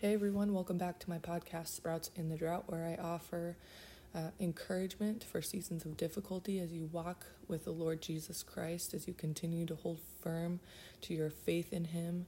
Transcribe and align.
Hey 0.00 0.14
everyone, 0.14 0.54
welcome 0.54 0.78
back 0.78 0.98
to 1.00 1.10
my 1.10 1.18
podcast, 1.18 1.68
Sprouts 1.68 2.10
in 2.16 2.30
the 2.30 2.36
Drought, 2.38 2.64
where 2.68 2.86
I 2.86 3.02
offer 3.02 3.58
uh, 4.14 4.30
encouragement 4.40 5.22
for 5.22 5.42
seasons 5.42 5.84
of 5.84 5.98
difficulty 5.98 6.58
as 6.58 6.72
you 6.72 6.88
walk 6.90 7.26
with 7.48 7.66
the 7.66 7.70
Lord 7.70 8.00
Jesus 8.00 8.42
Christ, 8.42 8.94
as 8.94 9.06
you 9.06 9.12
continue 9.12 9.66
to 9.66 9.74
hold 9.74 10.00
firm 10.22 10.60
to 11.02 11.12
your 11.12 11.28
faith 11.28 11.74
in 11.74 11.84
Him. 11.84 12.24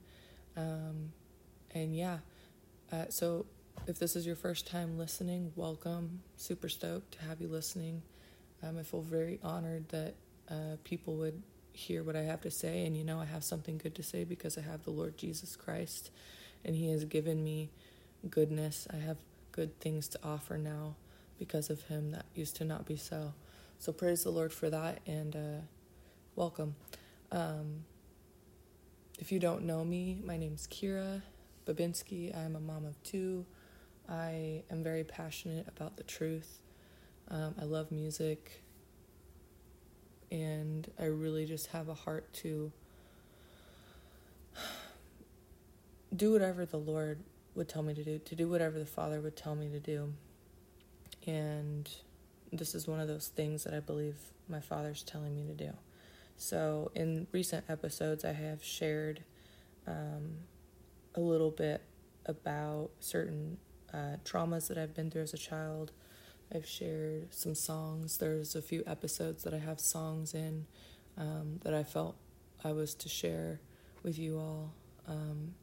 Um, 0.55 1.13
and 1.75 1.97
yeah, 1.97 2.19
uh, 2.93 3.07
so 3.09 3.47
if 3.87 3.99
this 3.99 4.17
is 4.17 4.27
your 4.27 4.37
first 4.37 4.67
time 4.67 4.99
listening, 4.99 5.51
welcome. 5.57 6.21
Super 6.37 6.69
stoked 6.69 7.13
to 7.13 7.25
have 7.25 7.41
you 7.41 7.49
listening. 7.49 8.03
Um, 8.63 8.77
I 8.77 8.83
feel 8.83 9.01
very 9.01 9.41
honored 9.43 9.89
that 9.89 10.15
uh, 10.51 10.77
people 10.85 11.17
would 11.17 11.43
hear 11.73 12.03
what 12.03 12.17
I 12.17 12.23
have 12.25 12.43
to 12.43 12.51
say, 12.51 12.85
and 12.85 12.95
you 12.95 13.03
know, 13.03 13.19
I 13.19 13.25
have 13.25 13.43
something 13.43 13.79
good 13.79 13.95
to 13.95 14.03
say 14.03 14.25
because 14.25 14.59
I 14.59 14.61
have 14.61 14.85
the 14.85 14.91
Lord 14.91 15.17
Jesus 15.17 15.57
Christ 15.57 16.11
and 16.65 16.77
He 16.77 16.91
has 16.91 17.05
given 17.05 17.43
me 17.43 17.71
goodness. 18.29 18.87
I 18.93 18.97
have 18.97 19.19
good 19.53 19.79
things 19.81 20.09
to 20.09 20.19
offer 20.23 20.57
now 20.59 20.97
because 21.39 21.71
of 21.71 21.83
Him 21.85 22.11
that 22.13 22.27
used 22.35 22.57
to 22.57 22.65
not 22.65 22.87
be 22.87 22.97
so. 22.97 23.35
So 23.79 23.93
praise 23.93 24.25
the 24.25 24.31
Lord 24.31 24.53
for 24.53 24.71
that 24.71 25.01
and 25.07 25.35
uh, 25.35 25.61
welcome. 26.37 26.77
Um, 27.33 27.85
if 29.19 29.33
you 29.33 29.39
don't 29.39 29.65
know 29.65 29.85
me, 29.85 30.21
my 30.25 30.37
name's 30.37 30.67
Kira 30.67 31.23
Babinski. 31.67 32.37
I'm 32.37 32.57
a 32.57 32.61
mom 32.61 32.85
of 32.85 33.03
two. 33.03 33.47
I 34.09 34.63
am 34.71 34.83
very 34.83 35.05
passionate 35.05 35.67
about 35.69 35.97
the 35.97 36.03
truth. 36.03 36.61
Um, 37.29 37.55
I 37.61 37.65
love 37.65 37.91
music. 37.91 38.63
And 40.31 40.91
I 40.99 41.05
really 41.05 41.45
just 41.45 41.69
have 41.69 41.89
a 41.89 41.95
heart 41.95 42.33
to 42.35 42.73
do 46.15 46.33
whatever 46.33 46.65
the 46.67 46.79
Lord 46.79 47.21
would 47.55 47.69
tell 47.69 47.83
me 47.83 47.95
to 47.95 48.05
do, 48.05 48.19
to 48.19 48.35
do 48.35 48.49
whatever 48.49 48.79
the 48.79 48.87
Father 48.87 49.21
would 49.21 49.37
tell 49.37 49.55
me 49.55 49.69
to 49.69 49.81
do. 49.81 50.13
And 51.27 51.89
this 52.53 52.75
is 52.75 52.87
one 52.87 53.01
of 53.01 53.09
those 53.09 53.29
things 53.29 53.65
that 53.65 53.75
I 53.75 53.81
believe 53.81 54.17
my 54.49 54.61
Father's 54.61 55.03
telling 55.03 55.35
me 55.35 55.45
to 55.45 55.55
do. 55.55 55.73
So, 56.37 56.91
in 56.95 57.27
recent 57.31 57.65
episodes, 57.69 58.25
I 58.25 58.33
have 58.33 58.65
shared 58.65 59.23
um, 59.87 60.39
a 61.15 61.21
little 61.21 61.51
bit 61.51 61.83
about 62.27 62.91
certain 63.01 63.59
uh, 63.93 64.17
traumas 64.25 64.69
that 64.69 64.79
I've 64.79 64.95
been 64.95 65.11
through 65.11 65.23
as 65.23 65.35
a 65.35 65.39
child. 65.39 65.93
I've 66.55 66.67
shared 66.67 67.33
some 67.33 67.55
songs. 67.55 68.19
There's 68.19 68.55
a 68.55 68.63
few 68.63 68.83
episodes 68.87 69.45
that 69.45 69.55
I 69.55 69.59
have 69.59 69.81
songs 69.81 70.35
in 70.35 70.67
um, 71.17 71.61
that 71.63 71.75
I 71.75 71.85
felt 71.85 72.17
I 72.65 72.73
was 72.73 72.95
to 72.97 73.09
share 73.09 73.61
with 74.03 74.19
you 74.19 74.39
all. 74.39 74.73
Um, 75.07 75.55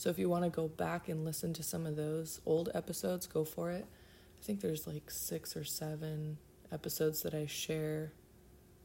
so 0.00 0.08
if 0.08 0.18
you 0.18 0.30
want 0.30 0.44
to 0.44 0.48
go 0.48 0.66
back 0.66 1.10
and 1.10 1.26
listen 1.26 1.52
to 1.52 1.62
some 1.62 1.84
of 1.84 1.94
those 1.94 2.40
old 2.46 2.70
episodes, 2.72 3.26
go 3.26 3.44
for 3.44 3.70
it. 3.70 3.84
I 3.84 4.42
think 4.42 4.62
there's 4.62 4.86
like 4.86 5.10
six 5.10 5.54
or 5.54 5.62
seven 5.62 6.38
episodes 6.72 7.20
that 7.20 7.34
I 7.34 7.44
share 7.44 8.10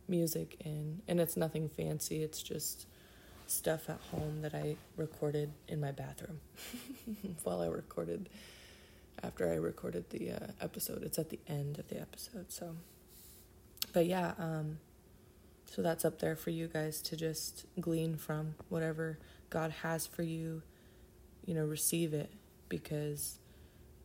music 0.09 0.57
in, 0.65 1.01
and 1.07 1.21
it's 1.21 1.37
nothing 1.37 1.69
fancy, 1.69 2.21
it's 2.21 2.43
just 2.43 2.85
stuff 3.47 3.89
at 3.89 4.01
home 4.11 4.41
that 4.41 4.53
I 4.53 4.75
recorded 4.97 5.53
in 5.69 5.79
my 5.79 5.93
bathroom 5.93 6.41
while 7.45 7.61
I 7.61 7.67
recorded 7.67 8.27
after 9.23 9.49
I 9.49 9.55
recorded 9.55 10.09
the 10.09 10.31
uh, 10.31 10.47
episode. 10.59 11.01
It's 11.01 11.17
at 11.17 11.29
the 11.29 11.39
end 11.47 11.79
of 11.79 11.87
the 11.87 11.97
episode. 11.97 12.51
So, 12.51 12.75
but 13.93 14.05
yeah, 14.05 14.33
um, 14.37 14.79
so 15.63 15.81
that's 15.81 16.03
up 16.03 16.19
there 16.19 16.35
for 16.35 16.49
you 16.49 16.67
guys 16.67 17.01
to 17.03 17.15
just 17.15 17.67
glean 17.79 18.17
from 18.17 18.55
whatever 18.67 19.17
God 19.49 19.71
has 19.81 20.05
for 20.05 20.21
you 20.21 20.61
you 21.45 21.53
know, 21.53 21.65
receive 21.65 22.13
it 22.13 22.31
because 22.69 23.39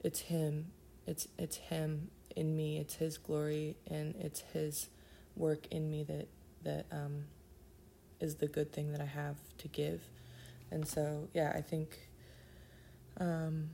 it's 0.05 0.20
him. 0.20 0.72
It's 1.06 1.28
it's 1.38 1.56
him 1.56 2.10
in 2.36 2.56
me. 2.56 2.78
It's 2.78 2.94
his 2.94 3.19
glory 3.19 3.77
and 3.88 4.14
it's 4.16 4.41
his 4.52 4.88
work 5.36 5.66
in 5.70 5.91
me 5.91 6.04
that 6.04 6.28
that 6.64 6.87
um 6.92 7.25
is 8.20 8.37
the 8.37 8.47
good 8.47 8.72
thing 8.72 8.92
that 8.92 9.00
I 9.00 9.06
have 9.06 9.37
to 9.59 9.69
give. 9.69 10.03
And 10.70 10.87
so, 10.87 11.28
yeah, 11.34 11.53
I 11.54 11.62
think 11.62 11.98
um 13.19 13.70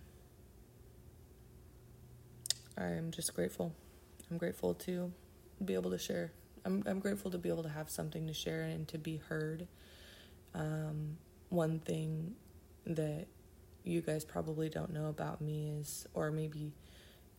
I'm 2.79 3.11
just 3.11 3.35
grateful. 3.35 3.73
I'm 4.31 4.39
grateful 4.39 4.75
to 4.75 5.13
be 5.65 5.75
able 5.75 5.91
to 5.91 5.99
share. 5.99 6.33
I'm 6.65 6.83
I'm 6.87 7.01
grateful 7.01 7.31
to 7.31 7.39
be 7.39 7.49
able 7.49 7.63
to 7.65 7.69
have 7.69 7.91
something 7.91 8.27
to 8.27 8.35
share 8.35 8.63
and 8.63 8.87
to 8.89 8.99
be 8.99 9.19
heard. 9.29 9.67
Um, 10.55 11.19
one 11.51 11.81
thing 11.81 12.35
that 12.87 13.27
you 13.87 14.01
guys 14.01 14.25
probably 14.25 14.69
don't 14.69 14.93
know 14.93 15.07
about 15.07 15.41
me 15.41 15.71
is, 15.71 16.07
or 16.13 16.31
maybe 16.31 16.73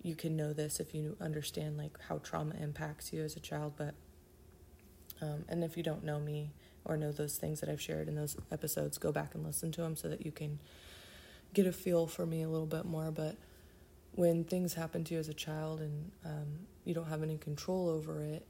you 0.02 0.16
can 0.16 0.35
know 0.35 0.53
this 0.53 0.80
if 0.80 0.94
you 0.96 1.18
understand 1.19 1.78
like 1.78 1.97
how 2.08 2.19
trauma 2.19 2.56
impacts 2.59 3.12
you 3.12 3.22
as 3.24 3.35
a 3.35 3.40
child, 3.40 3.74
but 3.75 3.96
um, 5.22 5.46
and 5.50 5.63
if 5.63 5.75
you 5.75 5.84
don't 5.84 6.03
know 6.03 6.19
me 6.19 6.52
or 6.86 6.96
know 6.96 7.12
those 7.12 7.38
things 7.38 7.59
that 7.59 7.69
I've 7.69 7.81
shared 7.81 8.07
in 8.07 8.16
those 8.16 8.38
episodes, 8.52 8.97
go 8.97 9.12
back 9.12 9.36
and 9.36 9.44
listen 9.44 9.72
to 9.74 9.81
them 9.81 9.96
so 9.96 10.07
that 10.07 10.25
you 10.25 10.31
can 10.31 10.59
get 11.53 11.68
a 11.68 11.72
feel 11.72 12.07
for 12.07 12.25
me 12.25 12.44
a 12.44 12.50
little 12.50 12.68
bit 12.68 12.86
more. 12.86 13.12
But 13.12 13.36
when 14.13 14.44
things 14.44 14.75
happen 14.75 15.03
to 15.06 15.16
you 15.16 15.19
as 15.19 15.28
a 15.28 15.34
child 15.34 15.81
and 15.81 16.12
um, 16.24 16.59
you 16.86 16.94
don't 16.94 17.07
have 17.07 17.24
any 17.24 17.38
control 17.38 17.90
over 17.90 18.24
it, 18.24 18.46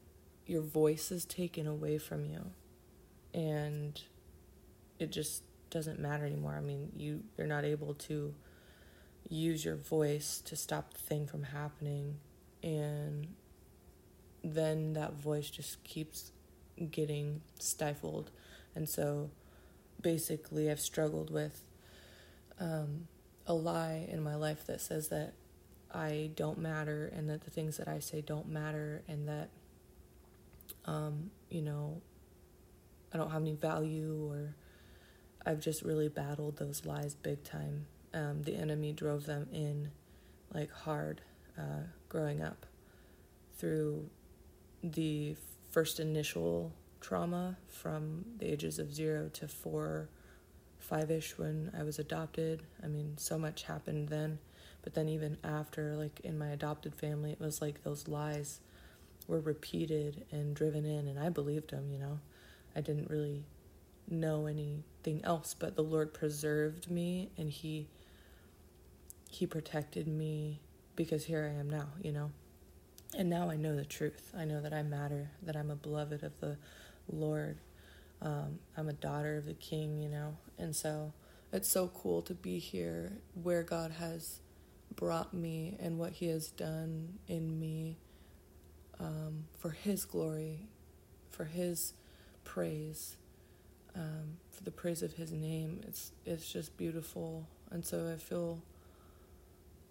your 0.46 0.62
voice 0.62 1.12
is 1.12 1.26
taken 1.26 1.68
away 1.68 1.98
from 1.98 2.26
you, 2.26 2.52
and 3.34 4.02
it 5.00 5.12
just 5.12 5.44
doesn't 5.70 6.00
matter 6.00 6.26
anymore. 6.26 6.56
I 6.58 6.62
mean, 6.62 6.92
you 6.96 7.24
you're 7.38 7.48
not 7.48 7.66
able 7.66 7.94
to 7.94 8.34
use 9.30 9.66
your 9.66 9.76
voice 9.76 10.42
to 10.46 10.56
stop 10.56 10.94
the 10.94 11.00
thing 11.00 11.28
from 11.28 11.44
happening 11.44 12.16
and 12.64 13.28
then 14.44 14.94
that 14.94 15.14
voice 15.14 15.50
just 15.50 15.84
keeps 15.84 16.32
getting 16.92 17.42
stifled. 17.60 18.32
And 18.76 18.88
so 18.88 19.30
basically 20.02 20.70
I've 20.70 20.80
struggled 20.80 21.30
with 21.32 21.62
um, 22.60 23.08
a 23.46 23.54
lie 23.54 24.08
in 24.10 24.22
my 24.22 24.36
life 24.36 24.66
that 24.68 24.82
says 24.82 25.10
that 25.10 25.34
I 25.94 26.32
don't 26.36 26.60
matter 26.60 27.12
and 27.16 27.30
that 27.30 27.44
the 27.44 27.52
things 27.52 27.78
that 27.78 27.88
I 27.88 28.00
say 28.00 28.22
don't 28.22 28.50
matter 28.50 29.04
and 29.08 29.28
that 29.28 29.50
um, 30.86 31.32
you 31.50 31.62
know 31.62 32.02
I 33.14 33.18
don't 33.18 33.32
have 33.32 33.42
any 33.42 33.54
value 33.54 34.30
or 34.30 34.56
I've 35.48 35.62
just 35.62 35.82
really 35.82 36.10
battled 36.10 36.58
those 36.58 36.86
lies 36.86 37.16
big 37.16 37.42
time. 37.44 37.86
Um, 38.14 38.44
the 38.44 38.56
enemy 38.56 38.92
drove 38.92 39.26
them 39.26 39.48
in 39.54 39.92
like 40.54 40.70
hard 40.70 41.22
uh, 41.58 41.84
growing 42.10 42.42
up 42.42 42.66
through 43.58 44.10
the 44.84 45.38
first 45.72 46.02
initial 46.02 46.74
trauma 47.00 47.56
from 47.70 48.26
the 48.40 48.52
ages 48.52 48.78
of 48.78 48.94
zero 48.94 49.30
to 49.34 49.48
four, 49.48 50.10
five 50.80 51.10
ish 51.10 51.38
when 51.38 51.72
I 51.78 51.84
was 51.84 51.98
adopted. 51.98 52.64
I 52.84 52.88
mean, 52.88 53.14
so 53.18 53.38
much 53.38 53.64
happened 53.64 54.10
then. 54.10 54.40
But 54.84 54.96
then, 54.96 55.08
even 55.08 55.38
after, 55.46 55.96
like 55.96 56.20
in 56.26 56.38
my 56.38 56.50
adopted 56.50 56.94
family, 56.94 57.32
it 57.32 57.40
was 57.40 57.62
like 57.62 57.84
those 57.84 58.08
lies 58.10 58.60
were 59.28 59.40
repeated 59.40 60.26
and 60.32 60.56
driven 60.56 60.86
in, 60.86 61.08
and 61.08 61.18
I 61.18 61.30
believed 61.30 61.72
them, 61.72 61.90
you 61.92 62.00
know. 62.00 62.20
I 62.76 62.82
didn't 62.82 63.10
really 63.10 63.44
know 64.10 64.46
else, 65.24 65.56
but 65.58 65.76
the 65.76 65.84
Lord 65.84 66.14
preserved 66.14 66.90
me 66.90 67.30
and 67.38 67.50
he 67.50 67.88
he 69.30 69.46
protected 69.46 70.08
me 70.08 70.62
because 70.96 71.26
here 71.26 71.52
I 71.54 71.60
am 71.60 71.70
now, 71.70 71.88
you 72.02 72.12
know. 72.12 72.32
And 73.18 73.30
now 73.30 73.50
I 73.50 73.56
know 73.56 73.76
the 73.76 73.86
truth. 73.86 74.34
I 74.38 74.46
know 74.46 74.62
that 74.62 74.74
I 74.74 74.84
matter, 74.84 75.32
that 75.44 75.56
I'm 75.56 75.72
a 75.72 75.76
beloved 75.76 76.24
of 76.24 76.40
the 76.40 76.58
Lord. 77.08 77.58
Um, 78.22 78.60
I'm 78.76 78.90
a 78.90 78.94
daughter 78.94 79.38
of 79.38 79.46
the 79.46 79.54
King, 79.54 79.98
you 80.02 80.10
know. 80.10 80.38
And 80.58 80.76
so 80.76 81.14
it's 81.54 81.70
so 81.70 81.90
cool 81.90 82.22
to 82.24 82.34
be 82.34 82.60
here 82.60 83.14
where 83.42 83.64
God 83.64 83.92
has 83.92 84.40
brought 84.96 85.34
me 85.34 85.78
and 85.80 85.98
what 85.98 86.14
He 86.14 86.28
has 86.28 86.50
done 86.50 87.20
in 87.28 87.60
me 87.60 87.98
um, 89.00 89.46
for 89.58 89.70
His 89.70 90.04
glory, 90.04 90.68
for 91.30 91.46
His 91.46 91.94
praise 92.44 93.18
um, 93.98 94.38
for 94.52 94.64
the 94.64 94.72
praise 94.72 95.02
of 95.02 95.14
His 95.14 95.32
name. 95.32 95.82
It's 95.88 96.12
it's 96.26 96.52
just 96.52 96.78
beautiful, 96.78 97.48
and 97.72 97.86
so 97.86 98.12
I 98.14 98.18
feel 98.18 98.62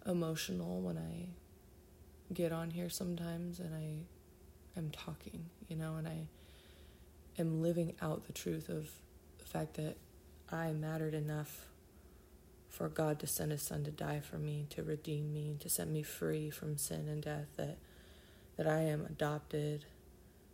emotional 0.05 0.79
when 0.79 0.97
I 0.97 2.33
get 2.33 2.51
on 2.51 2.71
here 2.71 2.89
sometimes, 2.89 3.59
and 3.59 3.75
I 3.75 4.79
am 4.79 4.89
talking, 4.91 5.45
you 5.67 5.75
know, 5.75 5.95
and 5.95 6.07
I 6.07 6.27
am 7.37 7.61
living 7.61 7.93
out 8.01 8.25
the 8.25 8.33
truth 8.33 8.69
of 8.69 8.89
the 9.39 9.45
fact 9.45 9.75
that 9.75 9.97
I 10.51 10.71
mattered 10.71 11.13
enough 11.13 11.67
for 12.69 12.87
God 12.87 13.19
to 13.19 13.27
send 13.27 13.51
His 13.51 13.61
Son 13.61 13.83
to 13.83 13.91
die 13.91 14.21
for 14.21 14.37
me, 14.37 14.67
to 14.69 14.83
redeem 14.83 15.33
me, 15.33 15.57
to 15.59 15.69
set 15.69 15.87
me 15.87 16.03
free 16.03 16.49
from 16.49 16.77
sin 16.77 17.07
and 17.09 17.21
death. 17.21 17.47
That 17.57 17.77
that 18.55 18.67
I 18.67 18.81
am 18.81 19.05
adopted, 19.05 19.85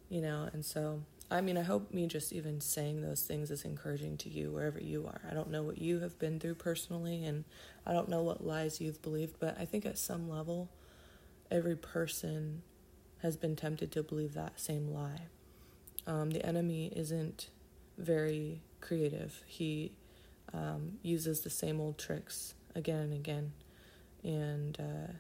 you 0.10 0.22
know, 0.22 0.50
and 0.52 0.66
so 0.66 1.04
I 1.34 1.42
mean, 1.42 1.58
I 1.58 1.64
hope 1.64 1.92
me 1.92 2.06
just 2.06 2.32
even 2.32 2.62
saying 2.62 3.02
those 3.02 3.24
things 3.24 3.50
is 3.50 3.66
encouraging 3.66 4.18
to 4.18 4.30
you 4.30 4.52
wherever 4.52 4.80
you 4.80 5.08
are. 5.08 5.20
I 5.30 5.34
don't 5.34 5.50
know 5.50 5.64
what 5.64 5.80
you 5.80 6.00
have 6.02 6.20
been 6.20 6.40
through 6.40 6.56
personally, 6.56 7.26
and 7.26 7.44
I 7.88 7.92
don't 7.92 8.08
know 8.08 8.22
what 8.22 8.46
lies 8.46 8.80
you've 8.80 9.02
believed, 9.02 9.38
but 9.40 9.60
I 9.60 9.66
think 9.66 9.84
at 9.84 9.98
some 9.98 10.30
level, 10.30 10.70
every 11.50 11.76
person 11.76 12.62
has 13.24 13.36
been 13.36 13.56
tempted 13.56 13.92
to 13.94 14.04
believe 14.04 14.36
that 14.36 14.60
same 14.60 14.94
lie. 14.94 15.22
Um, 16.06 16.30
the 16.30 16.46
enemy 16.46 16.94
isn't 16.96 17.50
very 17.98 18.62
creative. 18.80 19.42
He 19.48 19.94
um, 20.54 21.00
uses 21.02 21.42
the 21.42 21.50
same 21.50 21.82
old 21.82 21.98
tricks 21.98 22.54
again 22.76 23.00
and 23.00 23.14
again. 23.14 23.54
And 24.24 24.80
uh, 24.80 25.14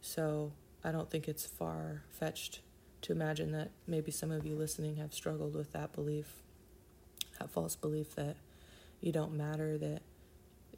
so 0.00 0.50
I 0.82 0.90
don't 0.90 1.08
think 1.08 1.28
it's 1.28 1.46
far 1.46 2.02
fetched 2.10 2.58
to 3.02 3.12
imagine 3.12 3.52
that 3.52 3.70
maybe 3.86 4.10
some 4.10 4.30
of 4.30 4.46
you 4.46 4.54
listening 4.54 4.96
have 4.96 5.12
struggled 5.12 5.54
with 5.54 5.72
that 5.72 5.92
belief, 5.92 6.34
that 7.38 7.50
false 7.50 7.76
belief 7.76 8.14
that 8.14 8.36
you 9.00 9.12
don't 9.12 9.36
matter, 9.36 9.76
that, 9.78 10.02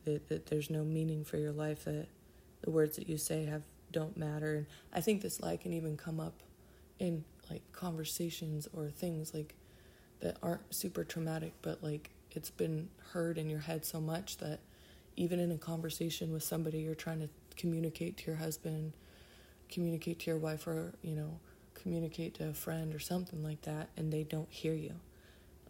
that, 0.04 0.28
that 0.28 0.46
there's 0.46 0.70
no 0.70 0.84
meaning 0.84 1.24
for 1.24 1.36
your 1.36 1.52
life, 1.52 1.84
that 1.84 2.06
the 2.62 2.70
words 2.70 2.96
that 2.96 3.08
you 3.08 3.18
say 3.18 3.44
have 3.44 3.62
don't 3.92 4.16
matter. 4.16 4.54
And 4.54 4.66
I 4.92 5.00
think 5.00 5.22
this 5.22 5.40
lie 5.40 5.56
can 5.56 5.72
even 5.72 5.96
come 5.96 6.18
up 6.18 6.34
in 6.98 7.24
like 7.50 7.62
conversations 7.72 8.68
or 8.72 8.88
things 8.88 9.34
like 9.34 9.54
that 10.20 10.36
aren't 10.42 10.74
super 10.74 11.04
traumatic, 11.04 11.52
but 11.60 11.82
like 11.82 12.10
it's 12.30 12.50
been 12.50 12.88
heard 13.12 13.38
in 13.38 13.48
your 13.50 13.60
head 13.60 13.84
so 13.84 14.00
much 14.00 14.38
that 14.38 14.60
even 15.16 15.38
in 15.38 15.52
a 15.52 15.58
conversation 15.58 16.32
with 16.32 16.42
somebody 16.42 16.78
you're 16.78 16.94
trying 16.94 17.20
to 17.20 17.28
communicate 17.56 18.16
to 18.16 18.26
your 18.26 18.36
husband, 18.36 18.92
communicate 19.68 20.20
to 20.20 20.30
your 20.30 20.38
wife, 20.38 20.66
or 20.66 20.94
you 21.02 21.14
know, 21.14 21.38
communicate 21.84 22.34
to 22.34 22.48
a 22.48 22.54
friend 22.54 22.94
or 22.94 22.98
something 22.98 23.44
like 23.44 23.62
that, 23.62 23.90
and 23.96 24.12
they 24.12 24.24
don't 24.24 24.50
hear 24.50 24.74
you. 24.74 24.94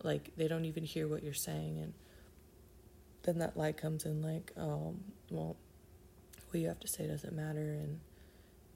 Like 0.03 0.31
they 0.37 0.49
don't 0.49 0.65
even 0.65 0.85
hear 0.85 1.09
what 1.09 1.23
you're 1.23 1.35
saying, 1.35 1.79
and 1.79 1.93
then 3.25 3.39
that 3.41 3.57
lie 3.57 3.73
comes 3.73 4.05
in 4.05 4.23
like, 4.23 4.53
oh, 4.57 4.95
well, 5.31 5.57
what 6.51 6.61
you 6.61 6.69
have 6.69 6.81
to 6.81 6.89
say 6.89 7.07
doesn't 7.07 7.35
matter, 7.35 7.73
and 7.83 7.99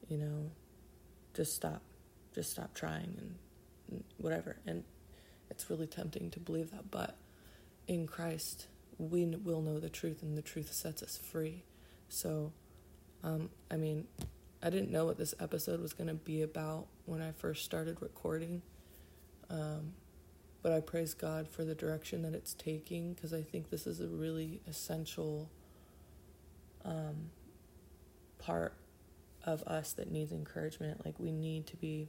you 0.09 0.19
know, 0.19 0.51
just 1.35 1.55
stop, 1.55 1.81
just 2.35 2.51
stop 2.51 2.75
trying 2.75 3.15
and 3.19 4.03
whatever. 4.17 4.57
And 4.67 4.83
it's 5.49 5.71
really 5.71 5.87
tempting 5.87 6.31
to 6.33 6.41
believe 6.41 6.73
that, 6.73 6.91
but 6.91 7.17
in 7.87 8.07
Christ, 8.09 8.67
we 8.99 9.25
will 9.27 9.63
know 9.63 9.79
the 9.79 9.89
truth, 9.89 10.23
and 10.23 10.37
the 10.37 10.43
truth 10.43 10.73
sets 10.73 11.05
us 11.05 11.17
free. 11.17 11.63
So, 12.09 12.53
um, 13.23 13.51
I 13.71 13.77
mean, 13.77 14.09
I 14.63 14.71
didn't 14.71 14.91
know 14.91 15.05
what 15.05 15.19
this 15.19 15.35
episode 15.39 15.81
was 15.81 15.93
going 15.93 16.09
to 16.09 16.15
be 16.15 16.43
about 16.43 16.87
when 17.07 17.23
I 17.23 17.33
first 17.33 17.65
started 17.65 17.99
recording. 18.01 18.63
Um, 19.51 19.95
but 20.63 20.73
I 20.73 20.81
praise 20.81 21.15
God 21.15 21.49
for 21.49 21.65
the 21.65 21.75
direction 21.75 22.23
that 22.23 22.35
it's 22.35 22.55
taking 22.55 23.15
because 23.15 23.33
I 23.33 23.43
think 23.43 23.71
this 23.71 23.87
is 23.87 24.01
a 24.01 24.09
really 24.09 24.61
essential 24.67 25.49
um, 26.85 27.31
part 28.39 28.75
of 29.45 29.63
us 29.63 29.93
that 29.93 30.11
needs 30.11 30.33
encouragement. 30.33 31.05
Like, 31.07 31.15
we 31.19 31.31
need 31.31 31.67
to 31.69 31.77
be 31.77 32.09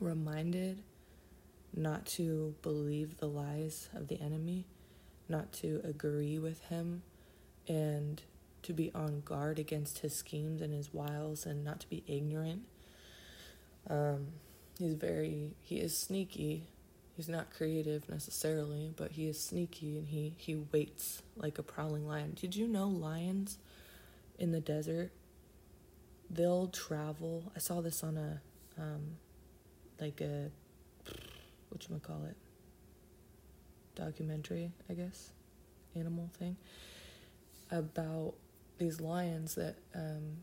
reminded 0.00 0.82
not 1.74 2.06
to 2.06 2.54
believe 2.62 3.18
the 3.18 3.26
lies 3.26 3.88
of 3.94 4.08
the 4.08 4.20
enemy, 4.20 4.66
not 5.28 5.52
to 5.54 5.80
agree 5.84 6.38
with 6.38 6.60
him, 6.64 7.02
and 7.66 8.22
to 8.68 8.72
be 8.72 8.90
on 8.94 9.22
guard 9.24 9.58
against 9.58 9.98
his 9.98 10.14
schemes 10.14 10.62
and 10.62 10.72
his 10.72 10.94
wiles, 10.94 11.44
and 11.44 11.64
not 11.64 11.80
to 11.80 11.88
be 11.88 12.04
ignorant. 12.06 12.62
Um, 13.90 14.28
he's 14.78 14.94
very, 14.94 15.54
he 15.62 15.76
is 15.76 15.96
sneaky. 15.96 16.68
He's 17.16 17.28
not 17.28 17.50
creative 17.50 18.08
necessarily, 18.08 18.92
but 18.96 19.12
he 19.12 19.28
is 19.28 19.42
sneaky 19.42 19.98
and 19.98 20.06
he, 20.06 20.34
he 20.36 20.54
waits 20.54 21.22
like 21.36 21.58
a 21.58 21.64
prowling 21.64 22.06
lion. 22.06 22.36
Did 22.40 22.54
you 22.54 22.68
know 22.68 22.86
lions 22.86 23.58
in 24.38 24.52
the 24.52 24.60
desert 24.60 25.10
they'll 26.30 26.68
travel. 26.68 27.52
I 27.56 27.58
saw 27.58 27.80
this 27.80 28.02
on 28.04 28.16
a 28.16 28.40
um, 28.80 29.16
like 30.00 30.20
a 30.20 30.50
what 31.68 31.88
you 31.88 32.00
call 32.02 32.24
it 32.24 32.36
documentary, 33.94 34.70
I 34.88 34.94
guess, 34.94 35.30
animal 35.96 36.30
thing 36.38 36.56
about 37.70 38.34
these 38.78 39.00
lions 39.00 39.54
that 39.56 39.76
um, 39.94 40.38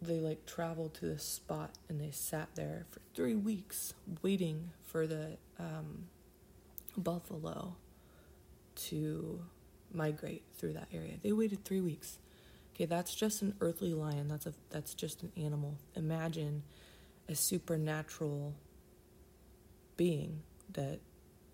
they 0.00 0.20
like 0.20 0.46
traveled 0.46 0.94
to 0.94 1.06
this 1.06 1.24
spot 1.24 1.70
and 1.88 2.00
they 2.00 2.10
sat 2.10 2.48
there 2.54 2.86
for 2.90 3.00
three 3.14 3.34
weeks 3.34 3.94
waiting 4.22 4.70
for 4.84 5.06
the 5.06 5.36
um, 5.58 6.06
buffalo 6.96 7.76
to 8.76 9.40
migrate 9.92 10.42
through 10.56 10.72
that 10.74 10.88
area. 10.92 11.14
They 11.22 11.32
waited 11.32 11.64
three 11.64 11.80
weeks. 11.80 12.18
Okay, 12.74 12.86
that's 12.86 13.14
just 13.14 13.42
an 13.42 13.54
earthly 13.60 13.94
lion. 13.94 14.28
That's 14.28 14.46
a 14.46 14.54
that's 14.70 14.94
just 14.94 15.22
an 15.22 15.30
animal. 15.36 15.76
Imagine 15.94 16.64
a 17.28 17.34
supernatural 17.34 18.54
being 19.96 20.42
that 20.72 20.98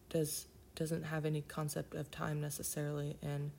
does 0.08 0.46
doesn't 0.74 1.04
have 1.04 1.26
any 1.26 1.42
concept 1.42 1.94
of 1.94 2.10
time 2.10 2.40
necessarily 2.40 3.16
and 3.22 3.50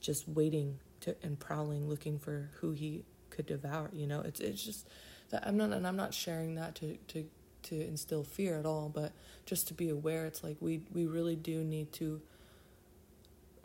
just 0.00 0.28
waiting 0.28 0.78
to 1.00 1.16
and 1.22 1.38
prowling 1.38 1.88
looking 1.88 2.18
for 2.18 2.50
who 2.60 2.72
he 2.72 3.04
could 3.30 3.46
devour, 3.46 3.90
you 3.92 4.06
know. 4.06 4.20
It's 4.20 4.40
it's 4.40 4.62
just 4.62 4.88
that 5.30 5.46
I'm 5.46 5.56
not 5.56 5.72
and 5.72 5.86
I'm 5.86 5.96
not 5.96 6.14
sharing 6.14 6.54
that 6.56 6.74
to 6.76 6.96
to 7.08 7.26
to 7.64 7.80
instill 7.80 8.24
fear 8.24 8.58
at 8.58 8.66
all, 8.66 8.88
but 8.88 9.12
just 9.44 9.68
to 9.68 9.74
be 9.74 9.88
aware 9.88 10.26
it's 10.26 10.42
like 10.42 10.56
we 10.60 10.82
we 10.92 11.06
really 11.06 11.36
do 11.36 11.62
need 11.64 11.92
to 11.94 12.20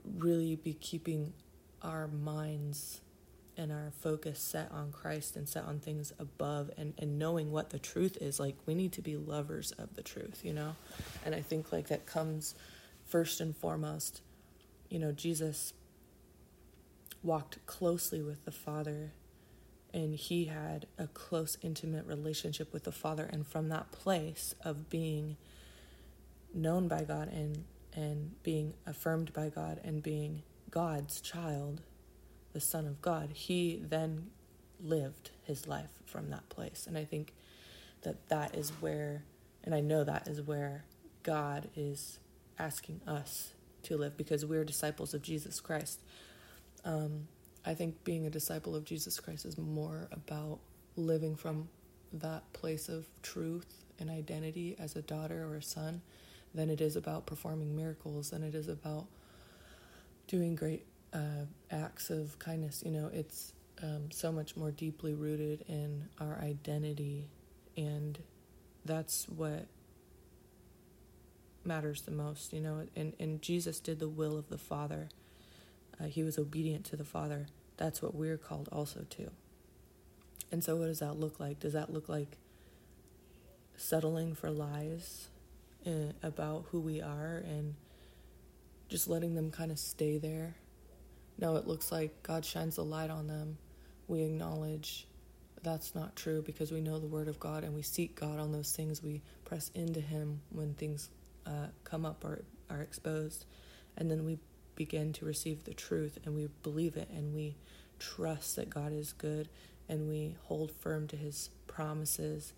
really 0.03 0.55
be 0.55 0.73
keeping 0.73 1.33
our 1.81 2.07
minds 2.07 3.01
and 3.57 3.71
our 3.71 3.91
focus 3.99 4.39
set 4.39 4.71
on 4.71 4.91
Christ 4.91 5.35
and 5.35 5.47
set 5.47 5.65
on 5.65 5.79
things 5.79 6.11
above 6.17 6.71
and, 6.77 6.93
and 6.97 7.19
knowing 7.19 7.51
what 7.51 7.69
the 7.69 7.79
truth 7.79 8.17
is, 8.19 8.39
like 8.39 8.55
we 8.65 8.73
need 8.73 8.91
to 8.93 9.01
be 9.01 9.15
lovers 9.15 9.71
of 9.73 9.93
the 9.95 10.01
truth, 10.01 10.41
you 10.43 10.53
know? 10.53 10.75
And 11.25 11.35
I 11.35 11.41
think 11.41 11.71
like 11.71 11.87
that 11.89 12.05
comes 12.05 12.55
first 13.05 13.39
and 13.39 13.55
foremost, 13.55 14.21
you 14.89 14.97
know, 14.97 15.11
Jesus 15.11 15.73
walked 17.23 17.65
closely 17.65 18.21
with 18.21 18.45
the 18.45 18.51
Father 18.51 19.13
and 19.93 20.15
he 20.15 20.45
had 20.45 20.87
a 20.97 21.07
close, 21.07 21.57
intimate 21.61 22.05
relationship 22.05 22.73
with 22.73 22.83
the 22.83 22.91
Father. 22.91 23.29
And 23.31 23.45
from 23.45 23.69
that 23.69 23.91
place 23.91 24.55
of 24.63 24.89
being 24.89 25.37
known 26.53 26.87
by 26.87 27.03
God 27.03 27.31
and 27.31 27.63
and 27.95 28.31
being 28.43 28.73
affirmed 28.85 29.31
by 29.33 29.49
God 29.49 29.79
and 29.83 30.01
being 30.01 30.41
God's 30.71 31.21
child, 31.21 31.81
the 32.51 32.59
Son 32.59 32.87
of 32.87 33.01
God, 33.01 33.29
he 33.33 33.79
then 33.81 34.31
lived 34.81 35.31
his 35.43 35.67
life 35.67 35.91
from 36.05 36.29
that 36.31 36.49
place. 36.49 36.85
And 36.87 36.97
I 36.97 37.05
think 37.05 37.33
that 38.01 38.29
that 38.29 38.55
is 38.55 38.71
where, 38.79 39.23
and 39.63 39.73
I 39.73 39.79
know 39.79 40.03
that 40.03 40.27
is 40.27 40.41
where 40.41 40.85
God 41.21 41.69
is 41.75 42.19
asking 42.59 43.01
us 43.07 43.53
to 43.83 43.97
live 43.97 44.17
because 44.17 44.45
we're 44.45 44.63
disciples 44.63 45.13
of 45.13 45.21
Jesus 45.21 45.59
Christ. 45.59 45.99
Um, 46.85 47.27
I 47.65 47.73
think 47.73 48.03
being 48.03 48.25
a 48.25 48.29
disciple 48.29 48.75
of 48.75 48.83
Jesus 48.83 49.19
Christ 49.19 49.45
is 49.45 49.57
more 49.57 50.07
about 50.11 50.59
living 50.95 51.35
from 51.35 51.69
that 52.13 52.51
place 52.53 52.89
of 52.89 53.07
truth 53.21 53.83
and 53.99 54.09
identity 54.09 54.75
as 54.79 54.95
a 54.95 55.01
daughter 55.01 55.45
or 55.45 55.55
a 55.55 55.63
son 55.63 56.01
than 56.53 56.69
it 56.69 56.81
is 56.81 56.95
about 56.95 57.25
performing 57.25 57.75
miracles, 57.75 58.29
than 58.29 58.43
it 58.43 58.53
is 58.53 58.67
about 58.67 59.07
doing 60.27 60.55
great 60.55 60.85
uh, 61.13 61.45
acts 61.71 62.09
of 62.09 62.37
kindness. 62.39 62.83
You 62.85 62.91
know, 62.91 63.09
it's 63.13 63.53
um, 63.81 64.11
so 64.11 64.31
much 64.31 64.55
more 64.55 64.71
deeply 64.71 65.13
rooted 65.13 65.65
in 65.67 66.09
our 66.19 66.39
identity, 66.41 67.29
and 67.75 68.19
that's 68.85 69.27
what 69.29 69.67
matters 71.65 72.01
the 72.01 72.11
most. 72.11 72.53
You 72.53 72.61
know, 72.61 72.87
and 72.95 73.13
and 73.19 73.41
Jesus 73.41 73.79
did 73.79 73.99
the 73.99 74.09
will 74.09 74.37
of 74.37 74.49
the 74.49 74.57
Father. 74.57 75.09
Uh, 75.99 76.05
he 76.05 76.23
was 76.23 76.37
obedient 76.37 76.85
to 76.85 76.95
the 76.95 77.03
Father. 77.03 77.47
That's 77.77 78.01
what 78.01 78.15
we're 78.15 78.37
called 78.37 78.69
also 78.71 79.05
to. 79.11 79.31
And 80.51 80.63
so, 80.63 80.75
what 80.75 80.85
does 80.85 80.99
that 80.99 81.19
look 81.19 81.39
like? 81.39 81.59
Does 81.59 81.73
that 81.73 81.91
look 81.91 82.07
like 82.07 82.37
settling 83.75 84.35
for 84.35 84.51
lies 84.51 85.29
uh, 85.85 86.13
about 86.21 86.65
who 86.71 86.79
we 86.79 87.01
are 87.01 87.43
and 87.45 87.75
just 88.87 89.07
letting 89.07 89.33
them 89.33 89.49
kind 89.49 89.71
of 89.71 89.79
stay 89.79 90.17
there 90.17 90.55
no, 91.37 91.55
it 91.55 91.67
looks 91.67 91.91
like 91.91 92.23
God 92.23 92.45
shines 92.45 92.75
the 92.75 92.83
light 92.83 93.09
on 93.09 93.27
them. 93.27 93.57
We 94.07 94.23
acknowledge 94.23 95.07
that's 95.63 95.95
not 95.95 96.15
true 96.15 96.41
because 96.41 96.71
we 96.71 96.81
know 96.81 96.99
the 96.99 97.07
Word 97.07 97.27
of 97.27 97.39
God 97.39 97.63
and 97.63 97.73
we 97.73 97.81
seek 97.81 98.19
God 98.19 98.39
on 98.39 98.51
those 98.51 98.71
things. 98.71 99.01
We 99.01 99.21
press 99.45 99.71
into 99.73 99.99
Him 99.99 100.41
when 100.51 100.73
things 100.73 101.09
uh, 101.45 101.67
come 101.83 102.05
up 102.05 102.23
or 102.23 102.43
are 102.69 102.81
exposed. 102.81 103.45
And 103.97 104.11
then 104.11 104.25
we 104.25 104.37
begin 104.75 105.13
to 105.13 105.25
receive 105.25 105.63
the 105.63 105.73
truth 105.73 106.17
and 106.25 106.35
we 106.35 106.47
believe 106.63 106.95
it 106.95 107.09
and 107.09 107.33
we 107.33 107.55
trust 107.99 108.55
that 108.55 108.69
God 108.69 108.91
is 108.91 109.13
good 109.13 109.49
and 109.87 110.07
we 110.07 110.35
hold 110.43 110.71
firm 110.71 111.07
to 111.07 111.15
His 111.15 111.49
promises 111.67 112.53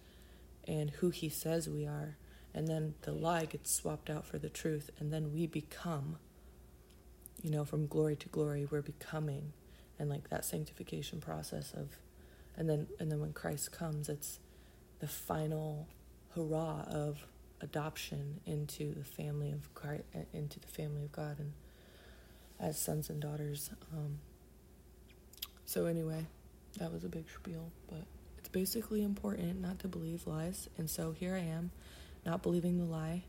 and 0.68 0.90
who 0.92 1.10
he 1.10 1.30
says 1.30 1.70
we 1.70 1.86
are. 1.86 2.18
And 2.54 2.68
then 2.68 2.96
the 3.02 3.12
lie 3.12 3.46
gets 3.46 3.72
swapped 3.72 4.10
out 4.10 4.26
for 4.26 4.40
the 4.40 4.50
truth, 4.50 4.90
and 5.00 5.12
then 5.12 5.34
we 5.34 5.46
become, 5.46 6.18
you 7.42 7.52
know, 7.52 7.66
from 7.66 7.88
glory 7.88 8.16
to 8.16 8.30
glory, 8.30 8.66
we're 8.70 8.82
becoming. 8.82 9.52
And 10.00 10.10
like 10.10 10.30
that 10.30 10.46
sanctification 10.46 11.20
process 11.20 11.74
of, 11.74 11.98
and 12.58 12.70
then 12.70 12.88
and 13.00 13.12
then 13.12 13.20
when 13.20 13.34
Christ 13.34 13.72
comes, 13.72 14.10
it's 14.10 14.40
the 15.00 15.08
final 15.08 15.88
hurrah 16.34 16.84
of 16.88 17.26
adoption 17.62 18.40
into 18.46 18.94
the 18.94 19.04
family 19.04 19.52
of 19.52 19.74
Christ, 19.74 20.04
into 20.34 20.60
the 20.60 20.68
family 20.68 21.04
of 21.04 21.12
God, 21.12 21.40
and 21.40 21.54
as 22.60 22.78
sons 22.80 23.10
and 23.10 23.22
daughters. 23.22 23.70
Um, 23.94 24.20
so 25.66 25.86
anyway, 25.86 26.26
that 26.80 26.92
was 26.92 27.04
a 27.04 27.10
big 27.10 27.26
spiel, 27.30 27.72
but 27.90 28.06
it's 28.38 28.50
basically 28.50 29.04
important 29.04 29.62
not 29.62 29.80
to 29.80 29.88
believe 29.88 30.28
lies, 30.28 30.70
and 30.78 30.90
so 30.90 31.12
here 31.12 31.36
I 31.36 31.40
am, 31.40 31.72
not 32.26 32.44
believing 32.44 32.78
the 32.78 32.86
lie. 32.86 33.24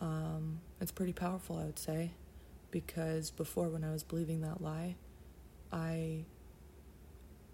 Um, 0.00 0.60
it's 0.80 0.92
pretty 0.92 1.12
powerful, 1.12 1.58
I 1.58 1.64
would 1.64 1.78
say, 1.78 2.10
because 2.70 3.30
before 3.30 3.68
when 3.68 3.84
I 3.84 3.90
was 3.90 4.02
believing 4.02 4.40
that 4.40 4.60
lie, 4.60 4.96
I 5.72 6.24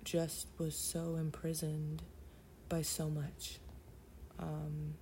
just 0.05 0.47
was 0.59 0.75
so 0.75 1.17
imprisoned 1.17 2.03
by 2.69 2.83
so 2.83 3.11
much. 3.11 3.59
Um, 4.39 4.95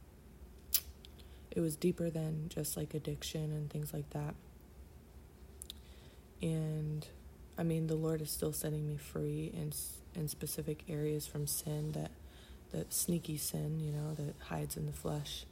it 1.51 1.61
was 1.61 1.77
deeper 1.77 2.11
than 2.11 2.49
just 2.49 2.77
like 2.77 2.95
addiction 2.95 3.53
and 3.53 3.71
things 3.71 3.93
like 3.93 4.11
that. 4.11 4.35
And 6.43 7.07
I 7.57 7.63
mean, 7.63 7.87
the 7.87 7.97
Lord 7.97 8.21
is 8.21 8.31
still 8.31 8.53
setting 8.53 8.87
me 8.87 8.97
free 8.97 9.51
in 9.55 9.73
in 10.15 10.29
specific 10.29 10.83
areas 10.89 11.27
from 11.27 11.47
sin 11.47 11.93
that 11.93 12.11
that 12.73 12.93
sneaky 12.93 13.37
sin, 13.37 13.81
you 13.81 13.93
know, 13.93 14.15
that 14.15 14.35
hides 14.49 14.77
in 14.77 14.87
the 14.87 14.93
flesh, 14.93 15.47